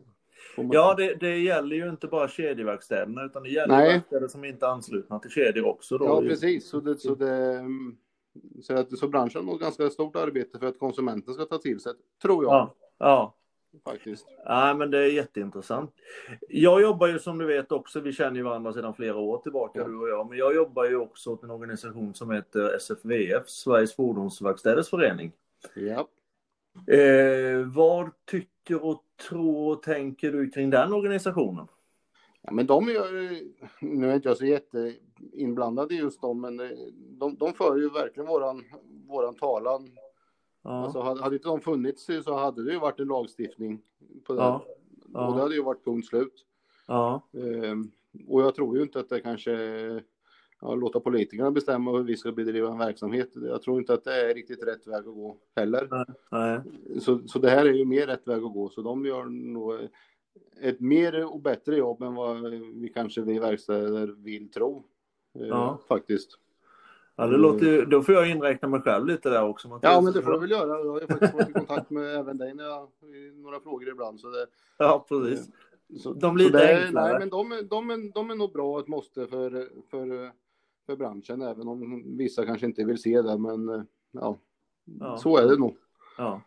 Ja, 0.56 0.94
det, 0.98 1.15
det 1.15 1.38
gäller 1.38 1.75
ju 1.75 1.89
inte 1.89 2.08
bara 2.08 2.27
kedjeverkstäderna 2.27 3.25
utan 3.25 3.44
det 3.44 3.50
gäller 3.50 3.77
Nej. 3.77 3.94
verkstäder 3.94 4.27
som 4.27 4.46
inte 4.46 4.65
är 4.65 4.70
anslutna 4.70 5.20
till 5.20 5.32
kedjor 5.32 5.68
också. 5.68 5.98
Då. 5.98 6.06
Ja, 6.06 6.22
precis. 6.22 6.70
Så, 6.70 6.80
det, 6.80 6.98
så, 6.98 7.15
det, 7.15 7.65
så, 8.62 8.74
att, 8.74 8.98
så 8.98 9.08
branschen 9.08 9.48
har 9.48 9.58
ganska 9.58 9.89
stort 9.89 10.15
arbete 10.15 10.60
för 10.60 10.68
att 10.68 10.80
konsumenten 10.80 11.34
ska 11.34 11.46
ta 11.46 11.58
till 11.58 11.80
sig, 11.80 11.94
tror 12.22 12.44
jag 12.44 12.53
Ja, 12.53 12.75
ja. 12.98 13.36
Faktiskt. 13.84 14.28
Ja, 14.46 14.74
men 14.74 14.92
det 14.92 14.98
är 14.98 15.08
jätteintressant. 15.08 15.92
Jag 16.50 16.82
jobbar 16.82 17.08
ju 17.08 17.20
som 17.20 17.38
du 17.38 17.46
vet 17.46 17.72
också, 17.72 18.00
vi 18.00 18.13
känner 18.13 18.38
ju 18.38 18.44
varandra 18.44 18.74
sedan 18.74 18.94
flera 18.94 19.18
år 19.18 19.38
tillbaka 19.38 19.80
Ja. 19.80 19.88
du 19.88 19.98
och 19.98 20.10
jag, 20.10 20.30
men 20.30 20.38
jag 20.38 20.56
jobbar 20.56 20.86
ju 20.86 20.96
också 20.96 21.30
åt 21.30 21.44
en 21.44 21.51
organisation 21.51 22.13
som 22.13 22.32
heter 22.32 22.75
SFVF, 22.75 23.50
Sveriges 23.50 23.96
Fordonsverkstäders 23.96 24.90
Förening. 24.90 25.32
Ja. 25.75 26.08
Eh, 26.94 27.66
vad 27.75 28.10
tycker 28.25 28.86
och 28.86 29.04
tror 29.30 29.72
och 29.72 29.84
tänker 29.84 30.32
du 30.32 30.50
kring 30.50 30.70
den 30.70 30.94
organisationen? 30.94 31.68
Ja, 32.42 32.51
men 32.51 32.68
de 32.68 32.88
gör, 32.88 33.12
nu 33.80 34.12
är 34.12 34.16
inte 34.16 34.30
jag 34.30 34.38
så 34.38 34.46
jätteinblandad 34.46 35.92
i 35.92 35.96
just 35.96 36.22
dem, 36.22 36.42
men 36.42 36.60
eh, 36.60 36.70
de, 36.98 37.36
de 37.36 37.54
för 37.54 37.78
ju 37.78 37.90
verkligen 37.90 38.28
våran, 38.28 38.63
våran 39.08 39.36
talan. 39.36 39.90
Ja, 40.63 40.84
Alltså, 40.84 41.00
hade, 41.01 41.36
inte 41.36 41.48
de 41.48 41.62
funnits 41.62 42.08
så 42.25 42.34
hade 42.36 42.63
det 42.65 42.72
ju 42.74 42.80
varit 42.80 43.00
en 43.00 43.08
lagstiftning 43.08 43.82
på 44.24 44.34
det. 44.34 44.39
Ja, 44.41 44.65
ja. 45.13 45.27
Och 45.27 45.36
det 45.36 45.41
hade 45.41 45.56
ju 45.56 45.63
varit 45.63 45.84
punkt 45.86 46.08
slut. 46.08 46.46
ja, 46.88 47.22
Ehm, 47.34 47.91
och 48.27 48.41
jag 48.41 48.56
tror 48.56 48.77
ju 48.77 48.84
inte 48.84 49.00
att 49.00 49.10
det 49.10 49.20
kanske 49.22 49.51
ja, 50.62 50.75
låta 50.75 51.00
politikerna 51.00 51.51
bestämma 51.51 51.91
hur 51.91 52.03
vi 52.03 52.18
ska 52.18 52.32
bedriva 52.32 52.72
en 52.72 52.77
verksamhet. 52.77 53.30
Jag 53.36 53.62
tror 53.62 53.80
inte 53.80 53.94
att 53.94 54.03
det 54.03 54.30
är 54.30 54.34
riktigt 54.36 54.63
rätt 54.63 54.88
väg 54.88 54.96
att 55.00 55.06
gå 55.06 55.38
heller. 55.56 55.88
nej, 56.32 56.60
Så, 57.01 57.20
så 57.27 57.39
det 57.39 57.50
här 57.50 57.65
är 57.65 57.74
ju 57.74 57.86
mer 57.86 58.08
rätt 58.08 58.27
väg 58.27 58.44
att 58.44 58.53
gå. 58.53 58.70
Så 58.70 58.82
de 58.82 59.06
gör 59.06 59.25
nog 59.25 59.74
ett 60.62 60.80
mer 60.80 61.25
och 61.25 61.41
bättre 61.41 61.77
jobb 61.77 62.01
än 62.03 62.15
vad 62.15 62.41
vi 62.51 62.91
kanske 62.94 63.22
vi 63.22 63.39
verkstäder 63.39 64.08
vill 64.08 64.51
tro. 64.51 64.84
Eh, 65.39 65.48
Ja. 65.48 65.80
Faktiskt. 65.88 66.39
Ja 67.22 67.28
det 67.28 67.38
låter 67.38 67.66
ju, 67.66 67.86
då 67.86 68.01
får 68.04 68.16
jag 68.16 68.30
inräkna 68.30 68.68
mig 68.68 68.82
själv 68.82 69.06
lite 69.06 69.30
där 69.30 69.44
också. 69.44 69.80
Ja, 69.82 70.01
men 70.01 70.13
det 70.13 70.22
får 70.22 70.32
du 70.32 70.40
väl 70.40 70.51
göra. 70.51 70.68
Jag 70.86 70.92
har 70.92 71.00
faktiskt 71.08 71.34
varit 71.34 71.50
i 71.50 71.54
kontakt 71.54 71.90
med 71.90 72.16
även 72.20 72.38
dig 72.38 72.54
när 72.54 72.63
jag, 72.63 72.88
i 73.16 73.42
några 73.42 73.60
frågor 73.60 73.90
ibland. 73.90 74.20
Så 74.20 74.28
det, 74.30 74.46
Ja, 74.78 75.06
precis. 75.10 75.50
så, 76.04 76.13
De 76.13 76.34
blir 76.36 76.46
lite 76.46 76.58
det, 76.58 76.84
enklare. 76.86 77.10
Nej, 77.12 77.20
men 77.20 77.30
de, 77.30 77.51
är- 77.51 77.62
de, 77.63 77.90
är, 77.90 78.13
de 78.13 78.32
är 78.32 78.36
nog 78.36 78.51
bra 78.54 78.80
ett 78.80 78.88
måste 78.88 79.28
för, 79.28 79.50
för, 79.92 80.32
för 80.86 80.96
branschen, 80.96 81.42
även 81.42 81.68
om 81.68 82.04
vissa 82.18 82.46
kanske 82.46 82.66
inte 82.66 82.84
vill 82.84 83.01
se 83.01 83.22
det. 83.22 83.38
Men 83.38 83.88
ja, 84.12 84.38
Ja. 85.00 85.18
så 85.18 85.38
är 85.38 85.48
det 85.48 85.58
nog. 85.60 85.78
Ja. 86.18 86.42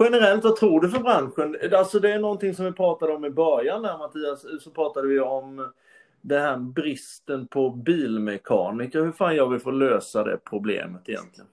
Generellt, 0.00 0.44
vad 0.44 0.56
tror 0.56 0.80
du 0.80 0.88
för 0.88 1.00
branschen? 1.00 1.56
Alltså 1.78 1.98
det 2.00 2.12
är 2.12 2.18
någonting 2.18 2.54
som 2.54 2.64
vi 2.64 2.72
pratade 2.72 3.12
om 3.14 3.24
i 3.24 3.30
början 3.30 3.82
där 3.82 3.98
Mattias, 3.98 4.46
så 4.64 4.70
pratade 4.70 5.08
vi 5.08 5.20
om 5.20 5.72
det 6.20 6.38
här 6.38 6.58
bristen 6.58 7.46
på 7.46 7.70
bilmekaniker. 7.70 9.02
Hur 9.02 9.12
fan 9.12 9.36
gör 9.36 9.48
vi 9.48 9.58
för 9.58 9.70
att 9.70 9.78
lösa 9.78 10.24
det 10.24 10.38
problemet 10.44 11.08
egentligen? 11.08 11.50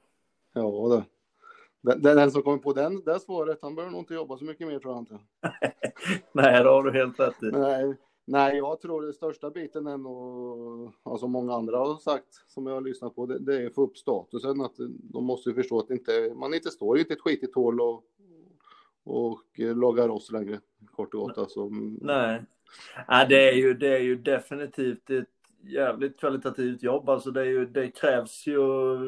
Ja, 0.54 0.88
det. 0.90 1.04
Den, 1.82 2.02
den 2.02 2.18
den 2.18 2.32
som 2.32 2.42
kommer 2.42 2.58
på 2.58 2.74
den, 2.74 3.04
det 3.04 3.20
svaret, 3.20 3.60
han 3.62 3.76
behöver 3.76 3.92
nog 3.92 4.02
inte 4.02 4.14
jobba 4.14 4.38
så 4.38 4.46
mycket 4.46 4.68
mer 4.68 4.80
tror 4.80 4.94
jag 4.94 5.02
inte. 5.02 5.20
Nej, 6.32 6.64
det 6.64 6.70
har 6.70 6.84
du 6.84 6.92
helt 6.92 7.20
rätt 7.20 7.44
i. 7.44 7.46
Nej, 7.46 7.96
nej, 8.26 8.58
jag 8.58 8.82
tror 8.82 9.02
den 9.02 9.14
största 9.14 9.50
biten 9.50 9.88
är 9.88 9.98
nog, 9.98 10.92
alltså 11.04 11.28
många 11.28 11.54
andra 11.54 11.78
har 11.78 11.96
sagt, 11.96 12.44
som 12.48 12.68
jag 12.68 12.74
har 12.74 12.82
lyssnat 12.82 13.16
på, 13.16 13.26
det, 13.26 13.40
det 13.40 13.62
är 13.62 13.68
att 13.68 13.76
få 13.76 13.82
upp 13.82 13.98
statusen. 13.98 14.62
Att 14.62 14.76
de 14.88 15.26
måste 15.26 15.50
ju 15.50 15.56
förstå 15.56 15.80
att 15.80 15.90
inte, 15.90 16.34
man 16.36 16.54
inte 16.54 16.70
står 16.70 16.98
i 16.98 17.02
ett 17.02 17.22
skitigt 17.22 17.56
hål 17.56 17.82
och, 17.82 18.04
och 19.04 19.60
lagar 19.76 20.10
oss 20.10 20.32
längre, 20.32 20.60
kort 20.92 21.14
och 21.14 21.20
gott. 21.20 21.38
Alltså, 21.38 21.70
Nej. 22.02 22.44
Ja, 23.08 23.26
det, 23.30 23.50
är 23.50 23.54
ju, 23.54 23.74
det 23.74 23.88
är 23.96 24.00
ju 24.00 24.16
definitivt 24.16 25.10
ett 25.10 25.28
jävligt 25.62 26.20
kvalitativt 26.20 26.84
jobb. 26.84 27.10
Alltså 27.10 27.32
det, 27.32 27.46
ju, 27.46 27.66
det 27.66 27.88
krävs 27.88 28.48
ju 28.48 28.60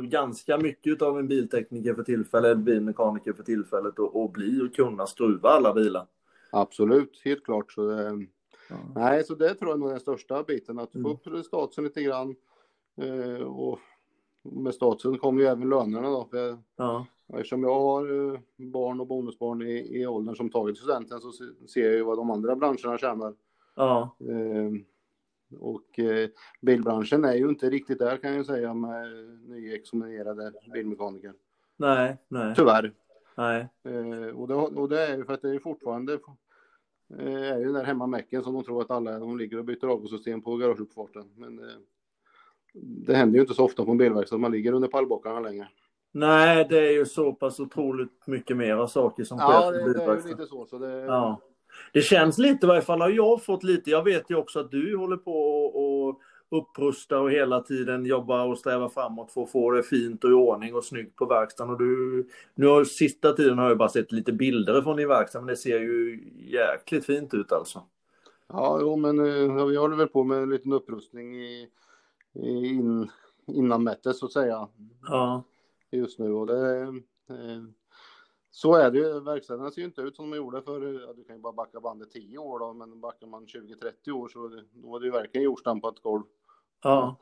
ganska 0.01 0.57
mycket 0.57 1.01
av 1.01 1.19
en 1.19 1.27
biltekniker 1.27 1.93
för 1.93 2.03
tillfället, 2.03 2.57
en 2.57 2.63
bilmekaniker 2.63 3.33
för 3.33 3.43
tillfället 3.43 3.99
och, 3.99 4.23
och 4.23 4.31
bli 4.31 4.61
och 4.61 4.75
kunna 4.75 5.07
skruva 5.07 5.49
alla 5.49 5.73
bilar. 5.73 6.05
Absolut, 6.51 7.21
helt 7.25 7.45
klart. 7.45 7.71
Så 7.71 7.87
det, 7.89 8.25
Ja. 8.69 8.75
nej, 8.95 9.23
så 9.23 9.35
det 9.35 9.53
tror 9.55 9.71
jag 9.71 9.79
nog 9.79 9.87
är 9.89 9.91
den 9.93 9.99
största 9.99 10.43
biten, 10.43 10.79
att 10.79 10.91
få 10.91 10.97
Mm. 10.99 11.11
upp 11.11 11.45
statusen 11.45 11.83
lite 11.83 12.01
grann. 12.03 12.35
Eh, 13.01 13.41
och 13.43 13.79
med 14.43 14.73
statusen 14.73 15.17
kommer 15.19 15.41
ju 15.41 15.47
även 15.47 15.69
lönerna 15.69 16.09
då. 16.09 16.27
För 16.31 16.57
Ja. 16.75 17.05
Eftersom 17.33 17.63
jag 17.63 17.79
har 17.79 18.33
eh, 18.33 18.39
barn 18.57 18.99
och 18.99 19.07
bonusbarn 19.07 19.61
i, 19.61 19.99
i 20.01 20.07
åldern 20.07 20.35
som 20.35 20.49
tagit 20.49 20.77
studenten 20.77 21.19
så 21.19 21.31
se- 21.31 21.67
ser 21.67 21.81
jag 21.85 21.93
ju 21.93 22.03
vad 22.03 22.17
de 22.17 22.29
andra 22.31 22.55
branscherna 22.55 22.97
tjänar. 22.97 23.33
Ja. 23.77 24.15
Eh, 24.19 24.71
och 25.59 25.99
eh, 25.99 26.29
bilbranschen 26.61 27.25
är 27.25 27.33
ju 27.33 27.49
inte 27.49 27.69
riktigt 27.69 27.99
där 27.99 28.17
kan 28.17 28.35
jag 28.35 28.45
säga 28.45 28.73
med 28.73 29.07
nyexaminerade 29.47 30.53
bilmekaniker. 30.73 31.33
Nej, 31.77 32.17
nej, 32.27 32.53
Tyvärr. 32.55 32.93
nej. 33.37 33.67
Eh, 33.83 34.35
och, 34.35 34.47
det, 34.47 34.55
och 34.55 34.89
det 34.89 35.07
är 35.07 35.17
ju 35.17 35.25
för 35.25 35.33
att 35.33 35.41
det 35.41 35.49
är 35.49 35.59
fortfarande 35.59 36.13
eh, 37.19 37.43
är 37.51 37.57
ju 37.57 37.65
den 37.65 37.73
där 37.73 37.83
hemmamäcken 37.83 38.43
som 38.43 38.53
de 38.53 38.63
tror 38.63 38.81
att 38.81 38.91
alla. 38.91 39.19
De 39.19 39.37
ligger 39.37 39.57
och 39.57 39.65
byter 39.65 39.87
avgassystem 39.87 40.41
på 40.41 40.57
garageuppfarten. 40.57 41.29
Men 41.35 41.59
eh, 41.59 41.75
det 42.73 43.15
händer 43.15 43.35
ju 43.35 43.41
inte 43.41 43.53
så 43.53 43.65
ofta 43.65 43.85
på 43.85 43.91
en 43.91 43.97
bilverkstad 43.97 44.37
man 44.37 44.51
ligger 44.51 44.73
under 44.73 44.87
pallbockarna 44.87 45.39
längre. 45.39 45.67
Nej, 46.11 46.67
det 46.69 46.87
är 46.87 46.91
ju 46.91 47.05
så 47.05 47.33
pass 47.33 47.59
otroligt 47.59 48.27
mycket 48.27 48.57
mera 48.57 48.87
saker 48.87 49.23
som 49.23 49.37
sker 49.37 49.51
Ja, 49.51 49.71
det, 49.71 49.93
det 49.93 50.03
är 50.03 50.15
ju 50.15 50.27
lite 50.29 50.45
så. 50.45 50.65
så 50.65 50.77
det, 50.79 50.91
Ja. 50.91 51.41
Det 51.93 52.01
känns 52.01 52.37
lite 52.37 52.65
i 52.65 52.67
varje 52.67 52.81
fall, 52.81 53.01
har 53.01 53.09
jag 53.09 53.43
fått 53.43 53.63
lite. 53.63 53.89
Jag 53.89 54.03
vet 54.03 54.29
ju 54.29 54.35
också 54.35 54.59
att 54.59 54.71
du 54.71 54.97
håller 54.97 55.17
på 55.17 55.65
och, 55.65 56.07
och 56.07 56.21
upprusta 56.49 57.19
och 57.19 57.31
hela 57.31 57.61
tiden 57.61 58.05
jobba 58.05 58.43
och 58.43 58.57
sträva 58.57 58.89
framåt 58.89 59.31
för 59.31 59.43
att 59.43 59.51
få 59.51 59.71
det 59.71 59.83
fint 59.83 60.23
och 60.23 60.29
i 60.29 60.33
ordning 60.33 60.75
och 60.75 60.83
snyggt 60.83 61.15
på 61.15 61.25
verkstaden. 61.25 61.73
Och 61.73 61.79
du, 61.79 62.27
nu 62.55 62.65
har 62.65 62.83
sista 62.83 63.33
tiden 63.33 63.57
har 63.57 63.69
jag 63.69 63.77
bara 63.77 63.89
sett 63.89 64.11
lite 64.11 64.33
bilder 64.33 64.81
från 64.81 64.97
din 64.97 65.07
verkstad, 65.07 65.39
men 65.39 65.47
det 65.47 65.57
ser 65.57 65.79
ju 65.79 66.23
jäkligt 66.35 67.05
fint 67.05 67.33
ut 67.33 67.51
alltså. 67.51 67.83
Ja, 68.47 68.77
jo, 68.81 68.95
men 68.95 69.19
eh, 69.19 69.65
vi 69.65 69.77
håller 69.77 69.95
väl 69.95 70.07
på 70.07 70.23
med 70.23 70.37
en 70.37 70.49
liten 70.49 70.73
upprustning 70.73 71.35
i, 71.35 71.69
i 72.33 72.65
in, 72.65 73.09
innanmätet 73.47 74.15
så 74.15 74.25
att 74.25 74.33
säga 74.33 74.67
Ja, 75.07 75.43
just 75.91 76.19
nu. 76.19 76.33
Och 76.33 76.47
det, 76.47 76.81
eh, 77.29 77.63
så 78.57 78.75
är 78.75 78.91
det 78.91 78.97
ju. 78.97 79.19
Verkstäderna 79.19 79.71
ser 79.71 79.81
ju 79.81 79.85
inte 79.87 80.01
ut 80.01 80.15
som 80.15 80.29
de 80.31 80.37
gjorde 80.37 80.61
för, 80.61 81.01
ja, 81.07 81.13
du 81.13 81.23
kan 81.23 81.35
ju 81.35 81.41
bara 81.41 81.53
backa 81.53 81.79
bandet 81.79 82.11
10 82.11 82.37
år 82.37 82.59
då, 82.59 82.73
men 82.73 82.99
backar 83.01 83.27
man 83.27 83.45
20-30 83.45 84.11
år 84.11 84.27
så 84.27 84.47
då 84.73 84.87
var 84.89 84.99
det 84.99 85.05
ju 85.05 85.11
verkligen 85.11 85.45
jordstampat 85.45 85.99
golv. 85.99 86.23
ja. 86.83 87.15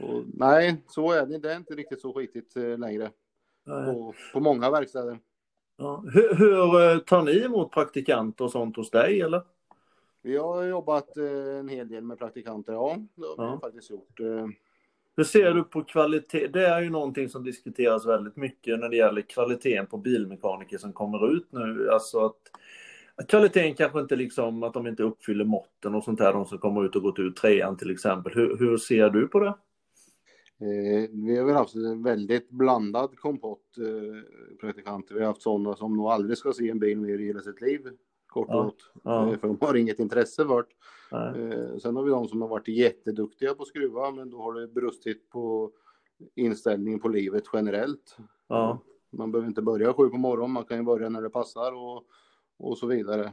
Och, 0.00 0.22
nej, 0.34 0.84
så 0.88 1.12
är 1.12 1.26
det. 1.26 1.38
Det 1.38 1.52
är 1.52 1.56
inte 1.56 1.74
riktigt 1.74 2.00
så 2.00 2.12
skitigt 2.12 2.56
eh, 2.56 2.78
längre 2.78 3.10
på, 3.64 4.14
på 4.32 4.40
många 4.40 4.70
verkstäder. 4.70 5.18
ja. 5.76 6.04
Hur, 6.12 6.34
hur 6.34 6.80
eh, 6.92 6.98
tar 6.98 7.22
ni 7.22 7.38
emot 7.44 7.70
praktikanter 7.72 8.44
och 8.44 8.50
sånt 8.52 8.76
hos 8.76 8.90
dig 8.90 9.20
eller? 9.20 9.42
Vi 10.22 10.36
har 10.36 10.62
jobbat 10.64 11.16
eh, 11.16 11.56
en 11.58 11.68
hel 11.68 11.88
del 11.88 12.04
med 12.04 12.18
praktikanter, 12.18 12.72
ja. 12.72 12.96
Det 13.14 13.26
har 13.26 13.36
vi 13.36 13.42
Ja. 13.52 13.58
faktiskt 13.60 13.90
gjort. 13.90 14.20
Hur 15.16 15.24
ser 15.24 15.54
du 15.54 15.64
på 15.64 15.84
kvalitet? 15.84 16.48
Det 16.48 16.66
är 16.66 16.82
ju 16.82 16.90
någonting 16.90 17.28
som 17.28 17.44
diskuteras 17.44 18.06
väldigt 18.06 18.36
mycket 18.36 18.80
när 18.80 18.88
det 18.88 18.96
gäller 18.96 19.20
kvaliteten 19.20 19.86
på 19.86 19.96
bilmekaniker 19.96 20.78
som 20.78 20.92
kommer 20.92 21.36
ut 21.36 21.52
nu. 21.52 21.90
Alltså 21.90 22.24
att, 22.24 22.40
att 23.14 23.28
kvaliteten 23.28 23.74
kanske 23.74 24.00
inte 24.00 24.16
liksom, 24.16 24.62
att 24.62 24.74
de 24.74 24.86
inte 24.86 25.02
uppfyller 25.02 25.44
måtten 25.44 25.94
och 25.94 26.04
sånt 26.04 26.20
här, 26.20 26.32
de 26.32 26.46
som 26.46 26.58
kommer 26.58 26.84
ut 26.84 26.96
och 26.96 27.02
gått 27.02 27.18
ut 27.18 27.36
trean 27.36 27.76
till 27.76 27.90
exempel. 27.90 28.32
Hur, 28.34 28.56
hur 28.58 28.76
ser 28.78 29.10
du 29.10 29.28
på 29.28 29.40
det? 29.40 29.54
Eh, 30.62 31.10
vi 31.12 31.38
har 31.38 31.44
väl 31.44 31.54
haft 31.54 31.74
en 31.74 32.02
väldigt 32.02 32.50
blandad 32.50 33.18
kompott 33.18 33.78
eh, 33.78 34.58
praktikanter. 34.60 35.14
Vi 35.14 35.20
har 35.20 35.26
haft 35.26 35.42
sådana 35.42 35.76
som 35.76 35.96
nog 35.96 36.06
aldrig 36.06 36.38
ska 36.38 36.52
se 36.52 36.70
en 36.70 36.78
bil 36.78 36.98
mer 36.98 37.18
i 37.18 37.26
hela 37.26 37.40
sitt 37.40 37.60
liv. 37.60 37.80
Kort 38.32 38.48
och 38.48 38.54
gott. 38.64 38.90
ja. 39.04 39.32
Eh, 39.32 39.38
för 39.38 39.48
de 39.48 39.58
har 39.60 39.74
inget 39.74 39.98
intresse 39.98 40.46
för 40.46 40.62
det. 40.62 41.16
Eh, 41.38 41.76
sen 41.76 41.96
har 41.96 42.02
vi 42.02 42.10
de 42.10 42.28
som 42.28 42.40
har 42.42 42.48
varit 42.48 42.68
jätteduktiga 42.68 43.54
på 43.54 43.64
skruva 43.64 44.10
men 44.10 44.30
då 44.30 44.42
har 44.42 44.54
det 44.60 44.68
brustit 44.68 45.28
på 45.30 45.70
inställningen 46.34 47.00
på 47.00 47.08
livet 47.08 47.44
generellt. 47.52 48.16
Ja, 48.48 48.78
Man 49.10 49.32
behöver 49.32 49.48
inte 49.48 49.62
börja 49.62 49.92
sju 49.94 50.08
på 50.08 50.16
morgonen, 50.16 50.50
man 50.50 50.64
kan 50.64 50.76
ju 50.76 50.82
börja 50.82 51.08
när 51.08 51.22
det 51.22 51.30
passar 51.30 51.72
och, 51.72 52.04
och 52.58 52.78
så 52.78 52.86
vidare. 52.86 53.32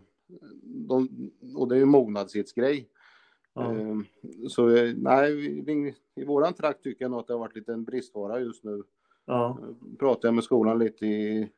De, 0.64 1.10
och 1.56 1.68
det 1.68 1.76
är 1.76 1.80
ju 1.80 1.86
mognadshetsgrej. 1.86 2.90
ja, 3.54 3.74
Eh, 3.76 3.98
Så 4.48 4.66
nej, 4.98 5.36
vi- 5.36 5.96
i 6.16 6.26
våran 6.26 6.54
trakt 6.54 6.84
tycker 6.84 7.04
jag 7.06 7.12
nog 7.12 7.20
att 7.20 7.28
det 7.28 7.34
har 7.34 7.40
varit 7.40 7.56
lite 7.56 7.74
en 7.74 7.84
bristvara 7.84 8.40
just 8.40 8.64
nu. 8.64 8.84
ja, 9.26 9.58
Pratade 10.00 10.28
jag 10.28 10.36
med 10.36 10.44
skolan 10.44 10.80
lite 10.80 11.06
i, 11.06 11.50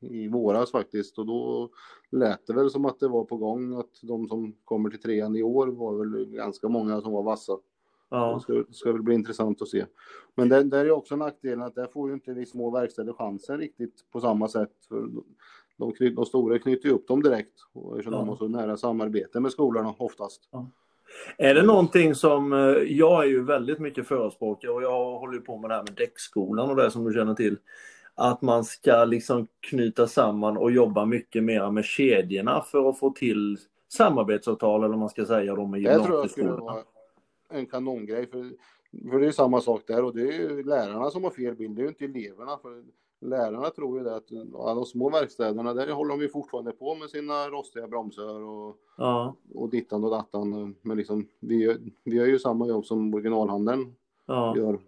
i 0.00 0.28
våras 0.28 0.70
faktiskt 0.70 1.18
och 1.18 1.26
då 1.26 1.70
lät 2.10 2.46
det 2.46 2.52
väl 2.52 2.70
som 2.70 2.84
att 2.84 3.00
det 3.00 3.08
var 3.08 3.24
på 3.24 3.36
gång 3.36 3.78
att 3.78 4.00
de 4.02 4.28
som 4.28 4.54
kommer 4.64 4.90
till 4.90 5.00
trean 5.00 5.36
i 5.36 5.42
år 5.42 5.66
var 5.66 5.94
väl 5.94 6.24
ganska 6.24 6.68
många 6.68 7.00
som 7.00 7.12
var 7.12 7.22
vassa. 7.22 7.58
Ja. 8.10 8.34
Det 8.34 8.40
ska, 8.40 8.72
ska 8.72 8.92
väl 8.92 9.02
bli 9.02 9.14
intressant 9.14 9.62
att 9.62 9.68
se. 9.68 9.86
Men 10.34 10.48
det, 10.48 10.62
där 10.62 10.84
är 10.84 10.90
också 10.90 11.16
nackdelen 11.16 11.62
att 11.62 11.74
där 11.74 11.86
får 11.86 12.08
ju 12.08 12.14
inte 12.14 12.34
de 12.34 12.46
små 12.46 12.70
verkstäder 12.70 13.12
chansen 13.12 13.58
riktigt 13.58 14.04
på 14.12 14.20
samma 14.20 14.48
sätt. 14.48 14.72
För 14.88 15.08
de, 15.76 15.92
knyt, 15.92 16.16
de 16.16 16.24
stora 16.24 16.58
knyter 16.58 16.88
ju 16.88 16.94
upp 16.94 17.08
dem 17.08 17.22
direkt 17.22 17.54
och 17.72 17.98
eftersom 17.98 18.12
ja. 18.12 18.18
de 18.18 18.28
har 18.28 18.36
så 18.36 18.48
nära 18.48 18.76
samarbete 18.76 19.40
med 19.40 19.52
skolorna 19.52 19.94
oftast. 19.98 20.48
Ja. 20.50 20.66
Är 21.38 21.54
det 21.54 21.62
någonting 21.62 22.14
som, 22.14 22.52
eh, 22.52 22.58
jag 22.98 23.24
är 23.24 23.28
ju 23.28 23.44
väldigt 23.44 23.78
mycket 23.78 24.08
förespråkare 24.08 24.70
och 24.70 24.82
jag 24.82 25.18
håller 25.18 25.38
på 25.38 25.58
med 25.58 25.70
det 25.70 25.74
här 25.74 25.82
med 25.82 25.94
däckskolan 25.94 26.70
och 26.70 26.76
det 26.76 26.90
som 26.90 27.04
du 27.04 27.12
känner 27.12 27.34
till. 27.34 27.58
Att 28.22 28.42
man 28.42 28.64
ska 28.64 29.04
liksom 29.04 29.46
knyta 29.60 30.06
samman 30.06 30.56
och 30.56 30.70
jobba 30.70 31.04
mycket 31.04 31.44
mer 31.44 31.70
med 31.70 31.84
kedjorna 31.84 32.60
för 32.60 32.88
att 32.88 32.98
få 32.98 33.10
till 33.10 33.58
samarbetsavtal 33.88 34.80
eller 34.80 34.88
vad 34.88 34.98
man 34.98 35.08
ska 35.08 35.26
säga 35.26 35.54
då 35.54 35.66
med 35.66 35.80
gymnasieskolorna. 35.80 36.02
Det 36.02 36.06
tror 36.06 36.20
jag 36.20 36.30
skulle 36.30 36.50
vara 36.50 36.82
en 37.48 37.66
kanongrej 37.66 38.26
för, 38.26 38.52
för 39.10 39.18
det 39.18 39.26
är 39.26 39.30
samma 39.30 39.60
sak 39.60 39.82
där 39.86 40.04
och 40.04 40.14
det 40.14 40.22
är 40.22 40.32
ju 40.32 40.62
lärarna 40.62 41.10
som 41.10 41.24
har 41.24 41.30
fel 41.30 41.54
bild, 41.54 41.76
det 41.76 41.80
är 41.80 41.82
ju 41.82 41.88
inte 41.88 42.04
eleverna. 42.04 42.58
För 42.62 42.84
lärarna 43.20 43.70
tror 43.70 43.98
ju 43.98 44.04
det 44.04 44.16
att 44.16 44.30
ja, 44.52 44.74
de 44.74 44.84
små 44.84 45.10
verkstäderna, 45.10 45.74
där 45.74 45.92
håller 45.92 46.10
de 46.10 46.20
ju 46.20 46.28
fortfarande 46.28 46.72
på 46.72 46.94
med 46.94 47.10
sina 47.10 47.48
rostiga 47.48 47.88
bromsar 47.88 48.42
och, 48.42 48.76
ja. 48.96 49.34
och 49.54 49.70
dittan 49.70 50.04
och 50.04 50.10
dattan. 50.10 50.74
Men 50.82 50.96
liksom, 50.96 51.28
vi, 51.40 51.56
gör, 51.56 51.76
vi 52.04 52.16
gör 52.16 52.26
ju 52.26 52.38
samma 52.38 52.66
jobb 52.66 52.86
som 52.86 53.14
originalhandeln 53.14 53.94
ja. 54.26 54.56
gör. 54.56 54.78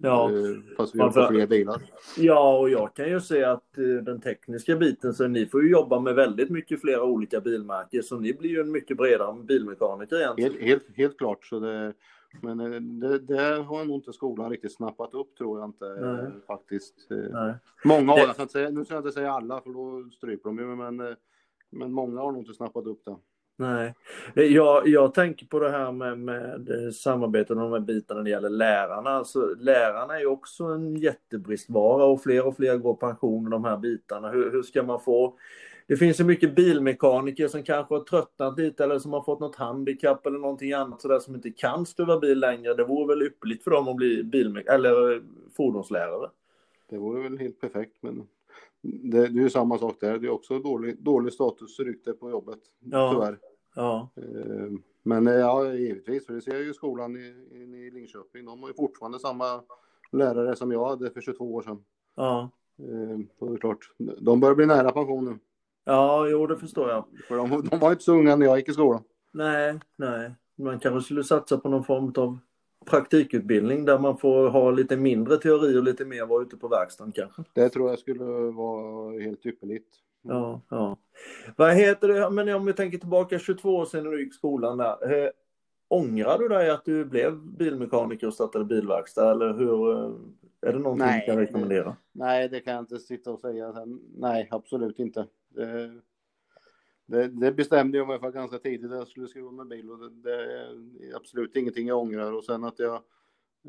Ja, 0.00 0.30
eh, 0.30 0.76
fast 0.76 0.94
vi 0.94 0.98
har 1.00 1.28
fler 1.28 1.46
bilar. 1.46 1.82
Ja, 2.16 2.58
och 2.58 2.70
jag 2.70 2.94
kan 2.94 3.08
ju 3.08 3.20
se 3.20 3.44
att 3.44 3.78
eh, 3.78 3.84
den 3.84 4.20
tekniska 4.20 4.76
biten, 4.76 5.14
så 5.14 5.28
ni 5.28 5.46
får 5.46 5.62
ju 5.62 5.70
jobba 5.70 6.00
med 6.00 6.14
väldigt 6.14 6.50
mycket 6.50 6.80
flera 6.80 7.02
olika 7.02 7.40
bilmärken, 7.40 8.02
så 8.02 8.18
ni 8.18 8.34
blir 8.34 8.50
ju 8.50 8.60
en 8.60 8.70
mycket 8.70 8.96
bredare 8.96 9.42
bilmekaniker 9.42 10.16
egentligen. 10.16 10.52
Helt, 10.52 10.64
helt, 10.64 10.96
helt 10.96 11.18
klart, 11.18 11.46
så 11.46 11.60
det, 11.60 11.94
men 12.42 12.60
eh, 12.60 12.80
det, 12.80 13.18
det, 13.18 13.62
har 13.62 13.84
nog 13.84 13.96
inte 13.96 14.12
skolan 14.12 14.50
riktigt 14.50 14.76
snappat 14.76 15.14
upp 15.14 15.36
tror 15.36 15.60
jag 15.60 15.68
inte 15.68 15.86
Nej. 15.86 16.30
faktiskt. 16.46 17.06
Nej. 17.10 17.54
Många 17.84 18.12
har, 18.12 18.52
det... 18.52 18.70
nu 18.70 18.84
ska 18.84 18.94
jag 18.94 19.00
inte 19.00 19.12
säga 19.12 19.32
alla 19.32 19.60
för 19.60 19.70
då 19.70 20.10
stryper 20.10 20.48
de 20.48 20.58
ju, 20.58 20.64
men, 20.64 21.16
men 21.70 21.92
många 21.92 22.20
har 22.20 22.32
nog 22.32 22.42
inte 22.42 22.54
snappat 22.54 22.86
upp 22.86 23.04
det. 23.04 23.16
Nej, 23.60 23.94
jag, 24.34 24.88
jag 24.88 25.14
tänker 25.14 25.46
på 25.46 25.58
det 25.58 25.70
här 25.70 25.92
med, 25.92 26.18
med 26.18 26.94
samarbete 26.94 27.52
och 27.52 27.60
de 27.60 27.72
här 27.72 27.80
bitarna 27.80 28.18
när 28.20 28.24
det 28.24 28.30
gäller 28.30 28.50
lärarna. 28.50 29.10
Alltså, 29.10 29.54
lärarna 29.58 30.16
är 30.16 30.20
ju 30.20 30.26
också 30.26 30.64
en 30.64 30.96
jättebristvara 30.96 32.04
och 32.04 32.22
fler 32.22 32.46
och 32.46 32.56
fler 32.56 32.76
går 32.76 32.94
pension 32.94 33.44
och 33.44 33.50
de 33.50 33.64
här 33.64 33.76
bitarna. 33.76 34.30
Hur, 34.30 34.50
hur 34.50 34.62
ska 34.62 34.82
man 34.82 35.00
få 35.00 35.38
det 35.88 35.96
finns 35.96 36.20
ju 36.20 36.24
mycket 36.24 36.56
bilmekaniker 36.56 37.48
som 37.48 37.62
kanske 37.62 37.94
har 37.94 38.00
tröttnat 38.00 38.58
lite 38.58 38.84
eller 38.84 38.98
som 38.98 39.12
har 39.12 39.22
fått 39.22 39.40
något 39.40 39.56
handikapp 39.56 40.26
eller 40.26 40.38
någonting 40.38 40.72
annat 40.72 41.02
sådär 41.02 41.18
som 41.18 41.34
inte 41.34 41.50
kan 41.50 41.86
stuva 41.86 42.18
bil 42.18 42.38
längre. 42.38 42.74
Det 42.74 42.84
vore 42.84 43.06
väl 43.06 43.26
ypperligt 43.26 43.64
för 43.64 43.70
dem 43.70 43.88
att 43.88 43.96
bli 43.96 44.24
bilmek 44.24 44.66
eller 44.66 45.22
fordonslärare. 45.56 46.30
Det 46.90 46.98
vore 46.98 47.22
väl 47.22 47.38
helt 47.38 47.60
perfekt 47.60 47.96
men 48.00 48.28
det, 48.82 49.28
det 49.28 49.40
är 49.40 49.42
ju 49.42 49.50
samma 49.50 49.78
sak 49.78 49.96
där. 50.00 50.18
Det 50.18 50.26
är 50.26 50.30
också 50.30 50.58
dålig, 50.58 51.02
dålig 51.02 51.32
statusrykte 51.32 52.12
på 52.12 52.30
jobbet, 52.30 52.58
ja. 52.80 53.12
tyvärr. 53.12 53.38
Ja. 53.78 54.08
Eh, 54.16 54.70
men 55.02 55.26
eh, 55.26 55.34
ja, 55.34 55.72
givetvis, 55.72 56.26
för 56.26 56.34
det 56.34 56.40
ser 56.40 56.52
jag 56.52 56.62
ju 56.62 56.74
skolan 56.74 57.16
i, 57.16 57.34
i 57.52 57.90
Linköping. 57.90 58.44
De 58.44 58.62
har 58.62 58.68
ju 58.68 58.74
fortfarande 58.74 59.18
samma 59.18 59.62
lärare 60.12 60.56
som 60.56 60.72
jag 60.72 60.88
hade 60.88 61.10
för 61.10 61.20
22 61.20 61.54
år 61.54 61.62
sedan. 61.62 61.84
Ja. 62.16 62.50
Eh, 62.78 63.18
och 63.38 63.48
det 63.48 63.54
är 63.54 63.58
klart, 63.58 63.90
de 64.20 64.40
börjar 64.40 64.54
bli 64.54 64.66
nära 64.66 64.92
pensionen. 64.92 65.40
Ja, 65.84 66.28
jo, 66.28 66.46
det 66.46 66.56
förstår 66.56 66.90
jag. 66.90 67.04
För 67.28 67.36
de, 67.36 67.68
de 67.70 67.78
var 67.78 67.90
inte 67.90 68.04
så 68.04 68.12
unga 68.12 68.36
när 68.36 68.46
jag 68.46 68.58
gick 68.58 68.68
i 68.68 68.72
skolan. 68.72 69.02
Nej, 69.32 69.80
nej. 69.96 70.34
Man 70.56 70.78
kanske 70.78 71.04
skulle 71.04 71.24
satsa 71.24 71.58
på 71.58 71.68
någon 71.68 71.84
form 71.84 72.12
av 72.16 72.38
praktikutbildning 72.86 73.84
där 73.84 73.98
man 73.98 74.18
får 74.18 74.48
ha 74.48 74.70
lite 74.70 74.96
mindre 74.96 75.36
teori 75.36 75.78
och 75.78 75.82
lite 75.82 76.04
mer 76.04 76.26
vara 76.26 76.42
ute 76.42 76.56
på 76.56 76.68
verkstaden 76.68 77.12
kanske. 77.12 77.42
Det 77.52 77.68
tror 77.68 77.90
jag 77.90 77.98
skulle 77.98 78.24
vara 78.50 79.20
helt 79.20 79.46
ypperligt. 79.46 79.88
Ja, 80.28 80.60
ja. 80.68 80.96
Vad 81.56 81.74
heter 81.74 82.08
det, 82.08 82.30
men 82.30 82.54
om 82.54 82.66
vi 82.66 82.72
tänker 82.72 82.98
tillbaka 82.98 83.38
22 83.38 83.76
år 83.76 83.84
sedan 83.84 84.04
när 84.04 84.10
du 84.10 84.24
gick 84.24 84.34
skolan 84.34 84.78
där. 84.78 85.24
Eh, 85.24 85.30
ångrar 85.88 86.38
du 86.38 86.48
dig 86.48 86.70
att 86.70 86.84
du 86.84 87.04
blev 87.04 87.36
bilmekaniker 87.38 88.26
och 88.26 88.34
startade 88.34 88.64
bilverkstad 88.64 89.30
eller 89.30 89.54
hur? 89.54 89.92
Eh, 89.92 90.12
är 90.60 90.72
det 90.72 90.78
någonting 90.78 91.06
nej, 91.06 91.24
du 91.26 91.32
kan 91.32 91.40
rekommendera? 91.40 91.96
Nej, 92.12 92.48
det 92.48 92.60
kan 92.60 92.72
jag 92.72 92.82
inte 92.82 92.98
sitta 92.98 93.30
och 93.30 93.40
säga. 93.40 93.74
Nej, 94.16 94.48
absolut 94.50 94.98
inte. 94.98 95.26
Det, 95.48 96.00
det, 97.06 97.28
det, 97.28 97.52
bestämde 97.52 97.98
jag 97.98 98.08
mig 98.08 98.20
för 98.20 98.30
ganska 98.30 98.58
tidigt 98.58 98.90
att 98.92 98.98
jag 98.98 99.08
skulle 99.08 99.28
skriva 99.28 99.50
med 99.50 99.66
bil 99.66 99.90
och 99.90 99.98
det, 99.98 100.10
det, 100.10 100.34
är 101.10 101.16
absolut 101.16 101.56
ingenting 101.56 101.86
jag 101.86 101.98
ångrar 101.98 102.32
och 102.32 102.44
sen 102.44 102.64
att 102.64 102.78
jag 102.78 103.02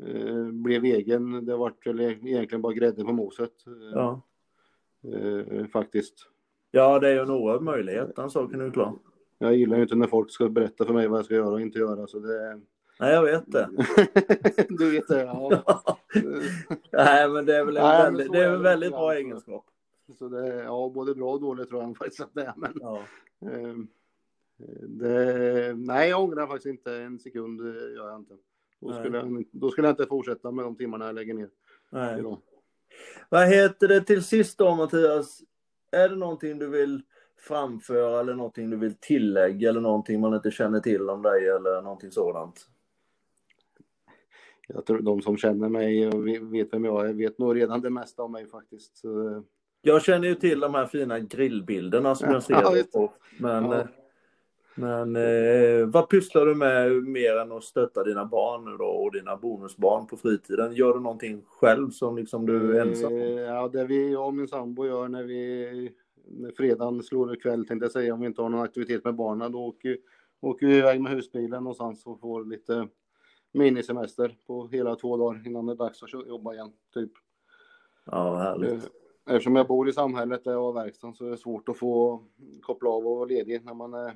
eh, 0.06 0.44
blev 0.44 0.84
egen, 0.84 1.46
det 1.46 1.56
var 1.56 1.74
egentligen 1.86 2.62
bara 2.62 2.72
grädde 2.72 3.04
på 3.04 3.12
moset. 3.12 3.52
Ja. 3.94 4.22
Eh, 5.02 5.66
faktiskt. 5.66 6.26
Ja, 6.70 6.98
det 6.98 7.08
är 7.08 7.12
ju 7.12 7.20
en 7.20 7.30
oerhörd 7.30 7.62
möjlighet, 7.62 8.16
den 8.16 8.30
saken 8.30 8.60
är 8.60 8.64
ju 8.64 8.70
klar. 8.70 8.94
Jag 9.38 9.56
gillar 9.56 9.76
ju 9.76 9.82
inte 9.82 9.96
när 9.96 10.06
folk 10.06 10.30
ska 10.30 10.48
berätta 10.48 10.84
för 10.84 10.94
mig 10.94 11.08
vad 11.08 11.18
jag 11.18 11.24
ska 11.24 11.34
göra 11.34 11.48
och 11.48 11.60
inte 11.60 11.78
göra 11.78 12.06
så 12.06 12.18
det 12.18 12.60
Nej, 13.00 13.14
jag 13.14 13.22
vet 13.22 13.52
det. 13.52 13.68
du 14.68 14.90
vet 14.90 15.08
det, 15.08 15.20
ja. 15.24 15.62
Nej, 16.92 17.28
men 17.28 17.46
det 17.46 17.56
är 17.56 17.64
väl 17.64 17.76
en 17.76 17.82
Nej, 17.82 18.02
väldigt, 18.02 18.32
det 18.32 18.38
är 18.38 18.52
en 18.52 18.62
väldigt 18.62 18.90
bra 18.90 19.14
egenskap. 19.14 19.66
Så 20.18 20.28
det 20.28 20.46
är 20.46 20.62
ja, 20.62 20.92
både 20.94 21.14
bra 21.14 21.32
och 21.32 21.40
dåligt 21.40 21.68
tror 21.68 21.82
jag 21.82 21.96
faktiskt 21.98 22.20
att 22.20 22.34
det 22.34 22.42
är. 22.42 22.54
Men, 22.56 22.72
ja. 22.80 23.02
eh, 23.40 23.76
det, 24.88 25.74
nej, 25.76 26.10
jag 26.10 26.22
ångrar 26.22 26.46
faktiskt 26.46 26.66
inte 26.66 26.94
en 26.94 27.18
sekund, 27.18 27.60
gör 27.96 28.08
jag 28.08 28.16
inte. 28.16 28.34
Då 28.80 28.92
skulle 28.92 29.18
jag, 29.18 29.44
då 29.52 29.70
skulle 29.70 29.88
jag 29.88 29.92
inte 29.92 30.06
fortsätta 30.06 30.50
med 30.50 30.64
de 30.64 30.76
timmarna 30.76 31.06
jag 31.06 31.14
lägger 31.14 31.34
ner. 31.34 31.48
Nej. 31.90 32.24
Vad 33.28 33.48
heter 33.48 33.88
det 33.88 34.00
till 34.00 34.24
sist 34.24 34.58
då 34.58 34.74
Mattias? 34.74 35.42
Är 35.90 36.08
det 36.08 36.16
någonting 36.16 36.58
du 36.58 36.66
vill 36.66 37.02
framföra 37.38 38.20
eller 38.20 38.34
någonting 38.34 38.70
du 38.70 38.76
vill 38.76 38.94
tillägga 39.00 39.68
eller 39.68 39.80
någonting 39.80 40.20
man 40.20 40.34
inte 40.34 40.50
känner 40.50 40.80
till 40.80 41.10
om 41.10 41.22
dig 41.22 41.48
eller 41.48 41.82
någonting 41.82 42.10
sådant? 42.10 42.66
Jag 44.68 44.86
tror 44.86 45.00
de 45.00 45.22
som 45.22 45.36
känner 45.36 45.68
mig 45.68 46.08
och 46.08 46.26
vet 46.54 46.72
vem 46.72 46.84
jag 46.84 47.08
är 47.08 47.12
vet 47.12 47.38
nog 47.38 47.56
redan 47.56 47.80
det 47.80 47.90
mesta 47.90 48.22
om 48.22 48.32
mig 48.32 48.46
faktiskt. 48.46 49.02
Jag 49.82 50.02
känner 50.02 50.28
ju 50.28 50.34
till 50.34 50.60
de 50.60 50.74
här 50.74 50.86
fina 50.86 51.18
grillbilderna 51.18 52.14
som 52.14 52.30
jag 52.30 52.42
ser 52.42 52.86
ja. 52.92 53.12
Men, 53.38 53.64
ja. 53.64 53.86
Men 54.74 55.16
eh, 55.16 55.86
vad 55.86 56.08
pysslar 56.08 56.46
du 56.46 56.54
med 56.54 56.92
mer 56.92 57.36
än 57.36 57.52
att 57.52 57.64
stötta 57.64 58.04
dina 58.04 58.24
barn 58.24 58.64
nu 58.64 58.76
då 58.76 58.84
och 58.84 59.12
dina 59.12 59.36
bonusbarn 59.36 60.06
på 60.06 60.16
fritiden? 60.16 60.74
Gör 60.74 60.94
du 60.94 61.00
någonting 61.00 61.42
själv 61.46 61.90
som 61.90 62.16
liksom 62.16 62.46
du 62.46 62.76
är 62.76 62.86
ensam 62.86 63.12
om? 63.12 63.20
Ja, 63.20 63.68
det 63.68 63.84
vi, 63.84 64.12
jag 64.12 64.26
och 64.26 64.34
min 64.34 64.48
sambo 64.48 64.86
gör 64.86 65.08
när 65.08 65.22
vi 65.22 65.92
när 66.30 66.50
fredagen 66.50 67.02
slår 67.02 67.40
kväll 67.40 67.66
tänkte 67.66 67.84
jag 67.84 67.92
säga 67.92 68.14
om 68.14 68.20
vi 68.20 68.26
inte 68.26 68.42
har 68.42 68.48
någon 68.48 68.60
aktivitet 68.60 69.04
med 69.04 69.14
barnen 69.14 69.52
då 69.52 69.64
åker, 69.64 69.98
åker 70.40 70.66
vi 70.66 70.76
iväg 70.76 71.00
med 71.00 71.12
husbilen 71.12 71.64
någonstans 71.64 72.06
och 72.06 72.20
får 72.20 72.44
lite 72.44 72.88
minisemester 73.52 74.36
på 74.46 74.68
hela 74.68 74.96
två 74.96 75.16
dagar 75.16 75.46
innan 75.46 75.66
det 75.66 75.72
är 75.72 75.76
dags 75.76 76.02
att 76.02 76.12
jobba 76.12 76.54
igen. 76.54 76.72
Typ. 76.94 77.12
Ja, 78.04 78.36
härligt. 78.36 78.72
Eh, 78.72 78.90
eftersom 79.26 79.56
jag 79.56 79.66
bor 79.66 79.88
i 79.88 79.92
samhället 79.92 80.44
där 80.44 80.52
jag 80.52 80.62
har 80.62 80.72
verkstaden 80.72 81.14
så 81.14 81.26
är 81.26 81.30
det 81.30 81.36
svårt 81.36 81.68
att 81.68 81.78
få 81.78 82.22
koppla 82.62 82.90
av 82.90 83.06
och 83.06 83.16
vara 83.16 83.24
ledig 83.24 83.64
när 83.64 83.74
man 83.74 83.94
är, 83.94 84.06
eh, 84.06 84.12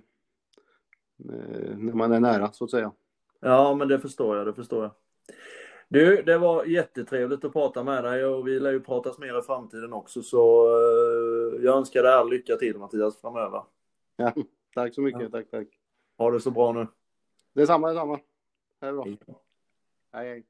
när 1.16 1.92
man 1.92 2.12
är 2.12 2.20
nära 2.20 2.52
så 2.52 2.64
att 2.64 2.70
säga. 2.70 2.92
Ja, 3.40 3.74
men 3.74 3.88
det 3.88 3.98
förstår 3.98 4.36
jag, 4.36 4.46
det 4.46 4.54
förstår 4.54 4.82
jag. 4.82 4.92
Du, 5.88 6.22
det 6.22 6.38
var 6.38 6.64
jättetrevligt 6.64 7.44
att 7.44 7.52
prata 7.52 7.84
med 7.84 8.04
dig 8.04 8.24
och 8.24 8.48
vi 8.48 8.60
lär 8.60 8.72
ju 8.72 8.80
pratas 8.80 9.18
mer 9.18 9.38
i 9.38 9.42
framtiden 9.42 9.92
också 9.92 10.22
så 10.22 10.66
eh, 10.66 11.64
jag 11.64 11.76
önskar 11.76 12.02
dig 12.02 12.12
all 12.12 12.30
lycka 12.30 12.56
till 12.56 12.78
Mattias 12.78 13.20
framöver. 13.20 13.62
Ja, 14.16 14.32
tack 14.74 14.94
så 14.94 15.00
mycket, 15.00 15.22
ja. 15.22 15.28
tack, 15.28 15.50
tack. 15.50 15.68
Ha 16.18 16.30
det 16.30 16.40
så 16.40 16.50
bra 16.50 16.72
nu. 16.72 16.86
Detsamma, 17.52 17.88
detsamma. 17.88 18.20
Hej 18.80 18.92
då. 18.92 19.04
Hej, 20.12 20.28
hej. 20.28 20.44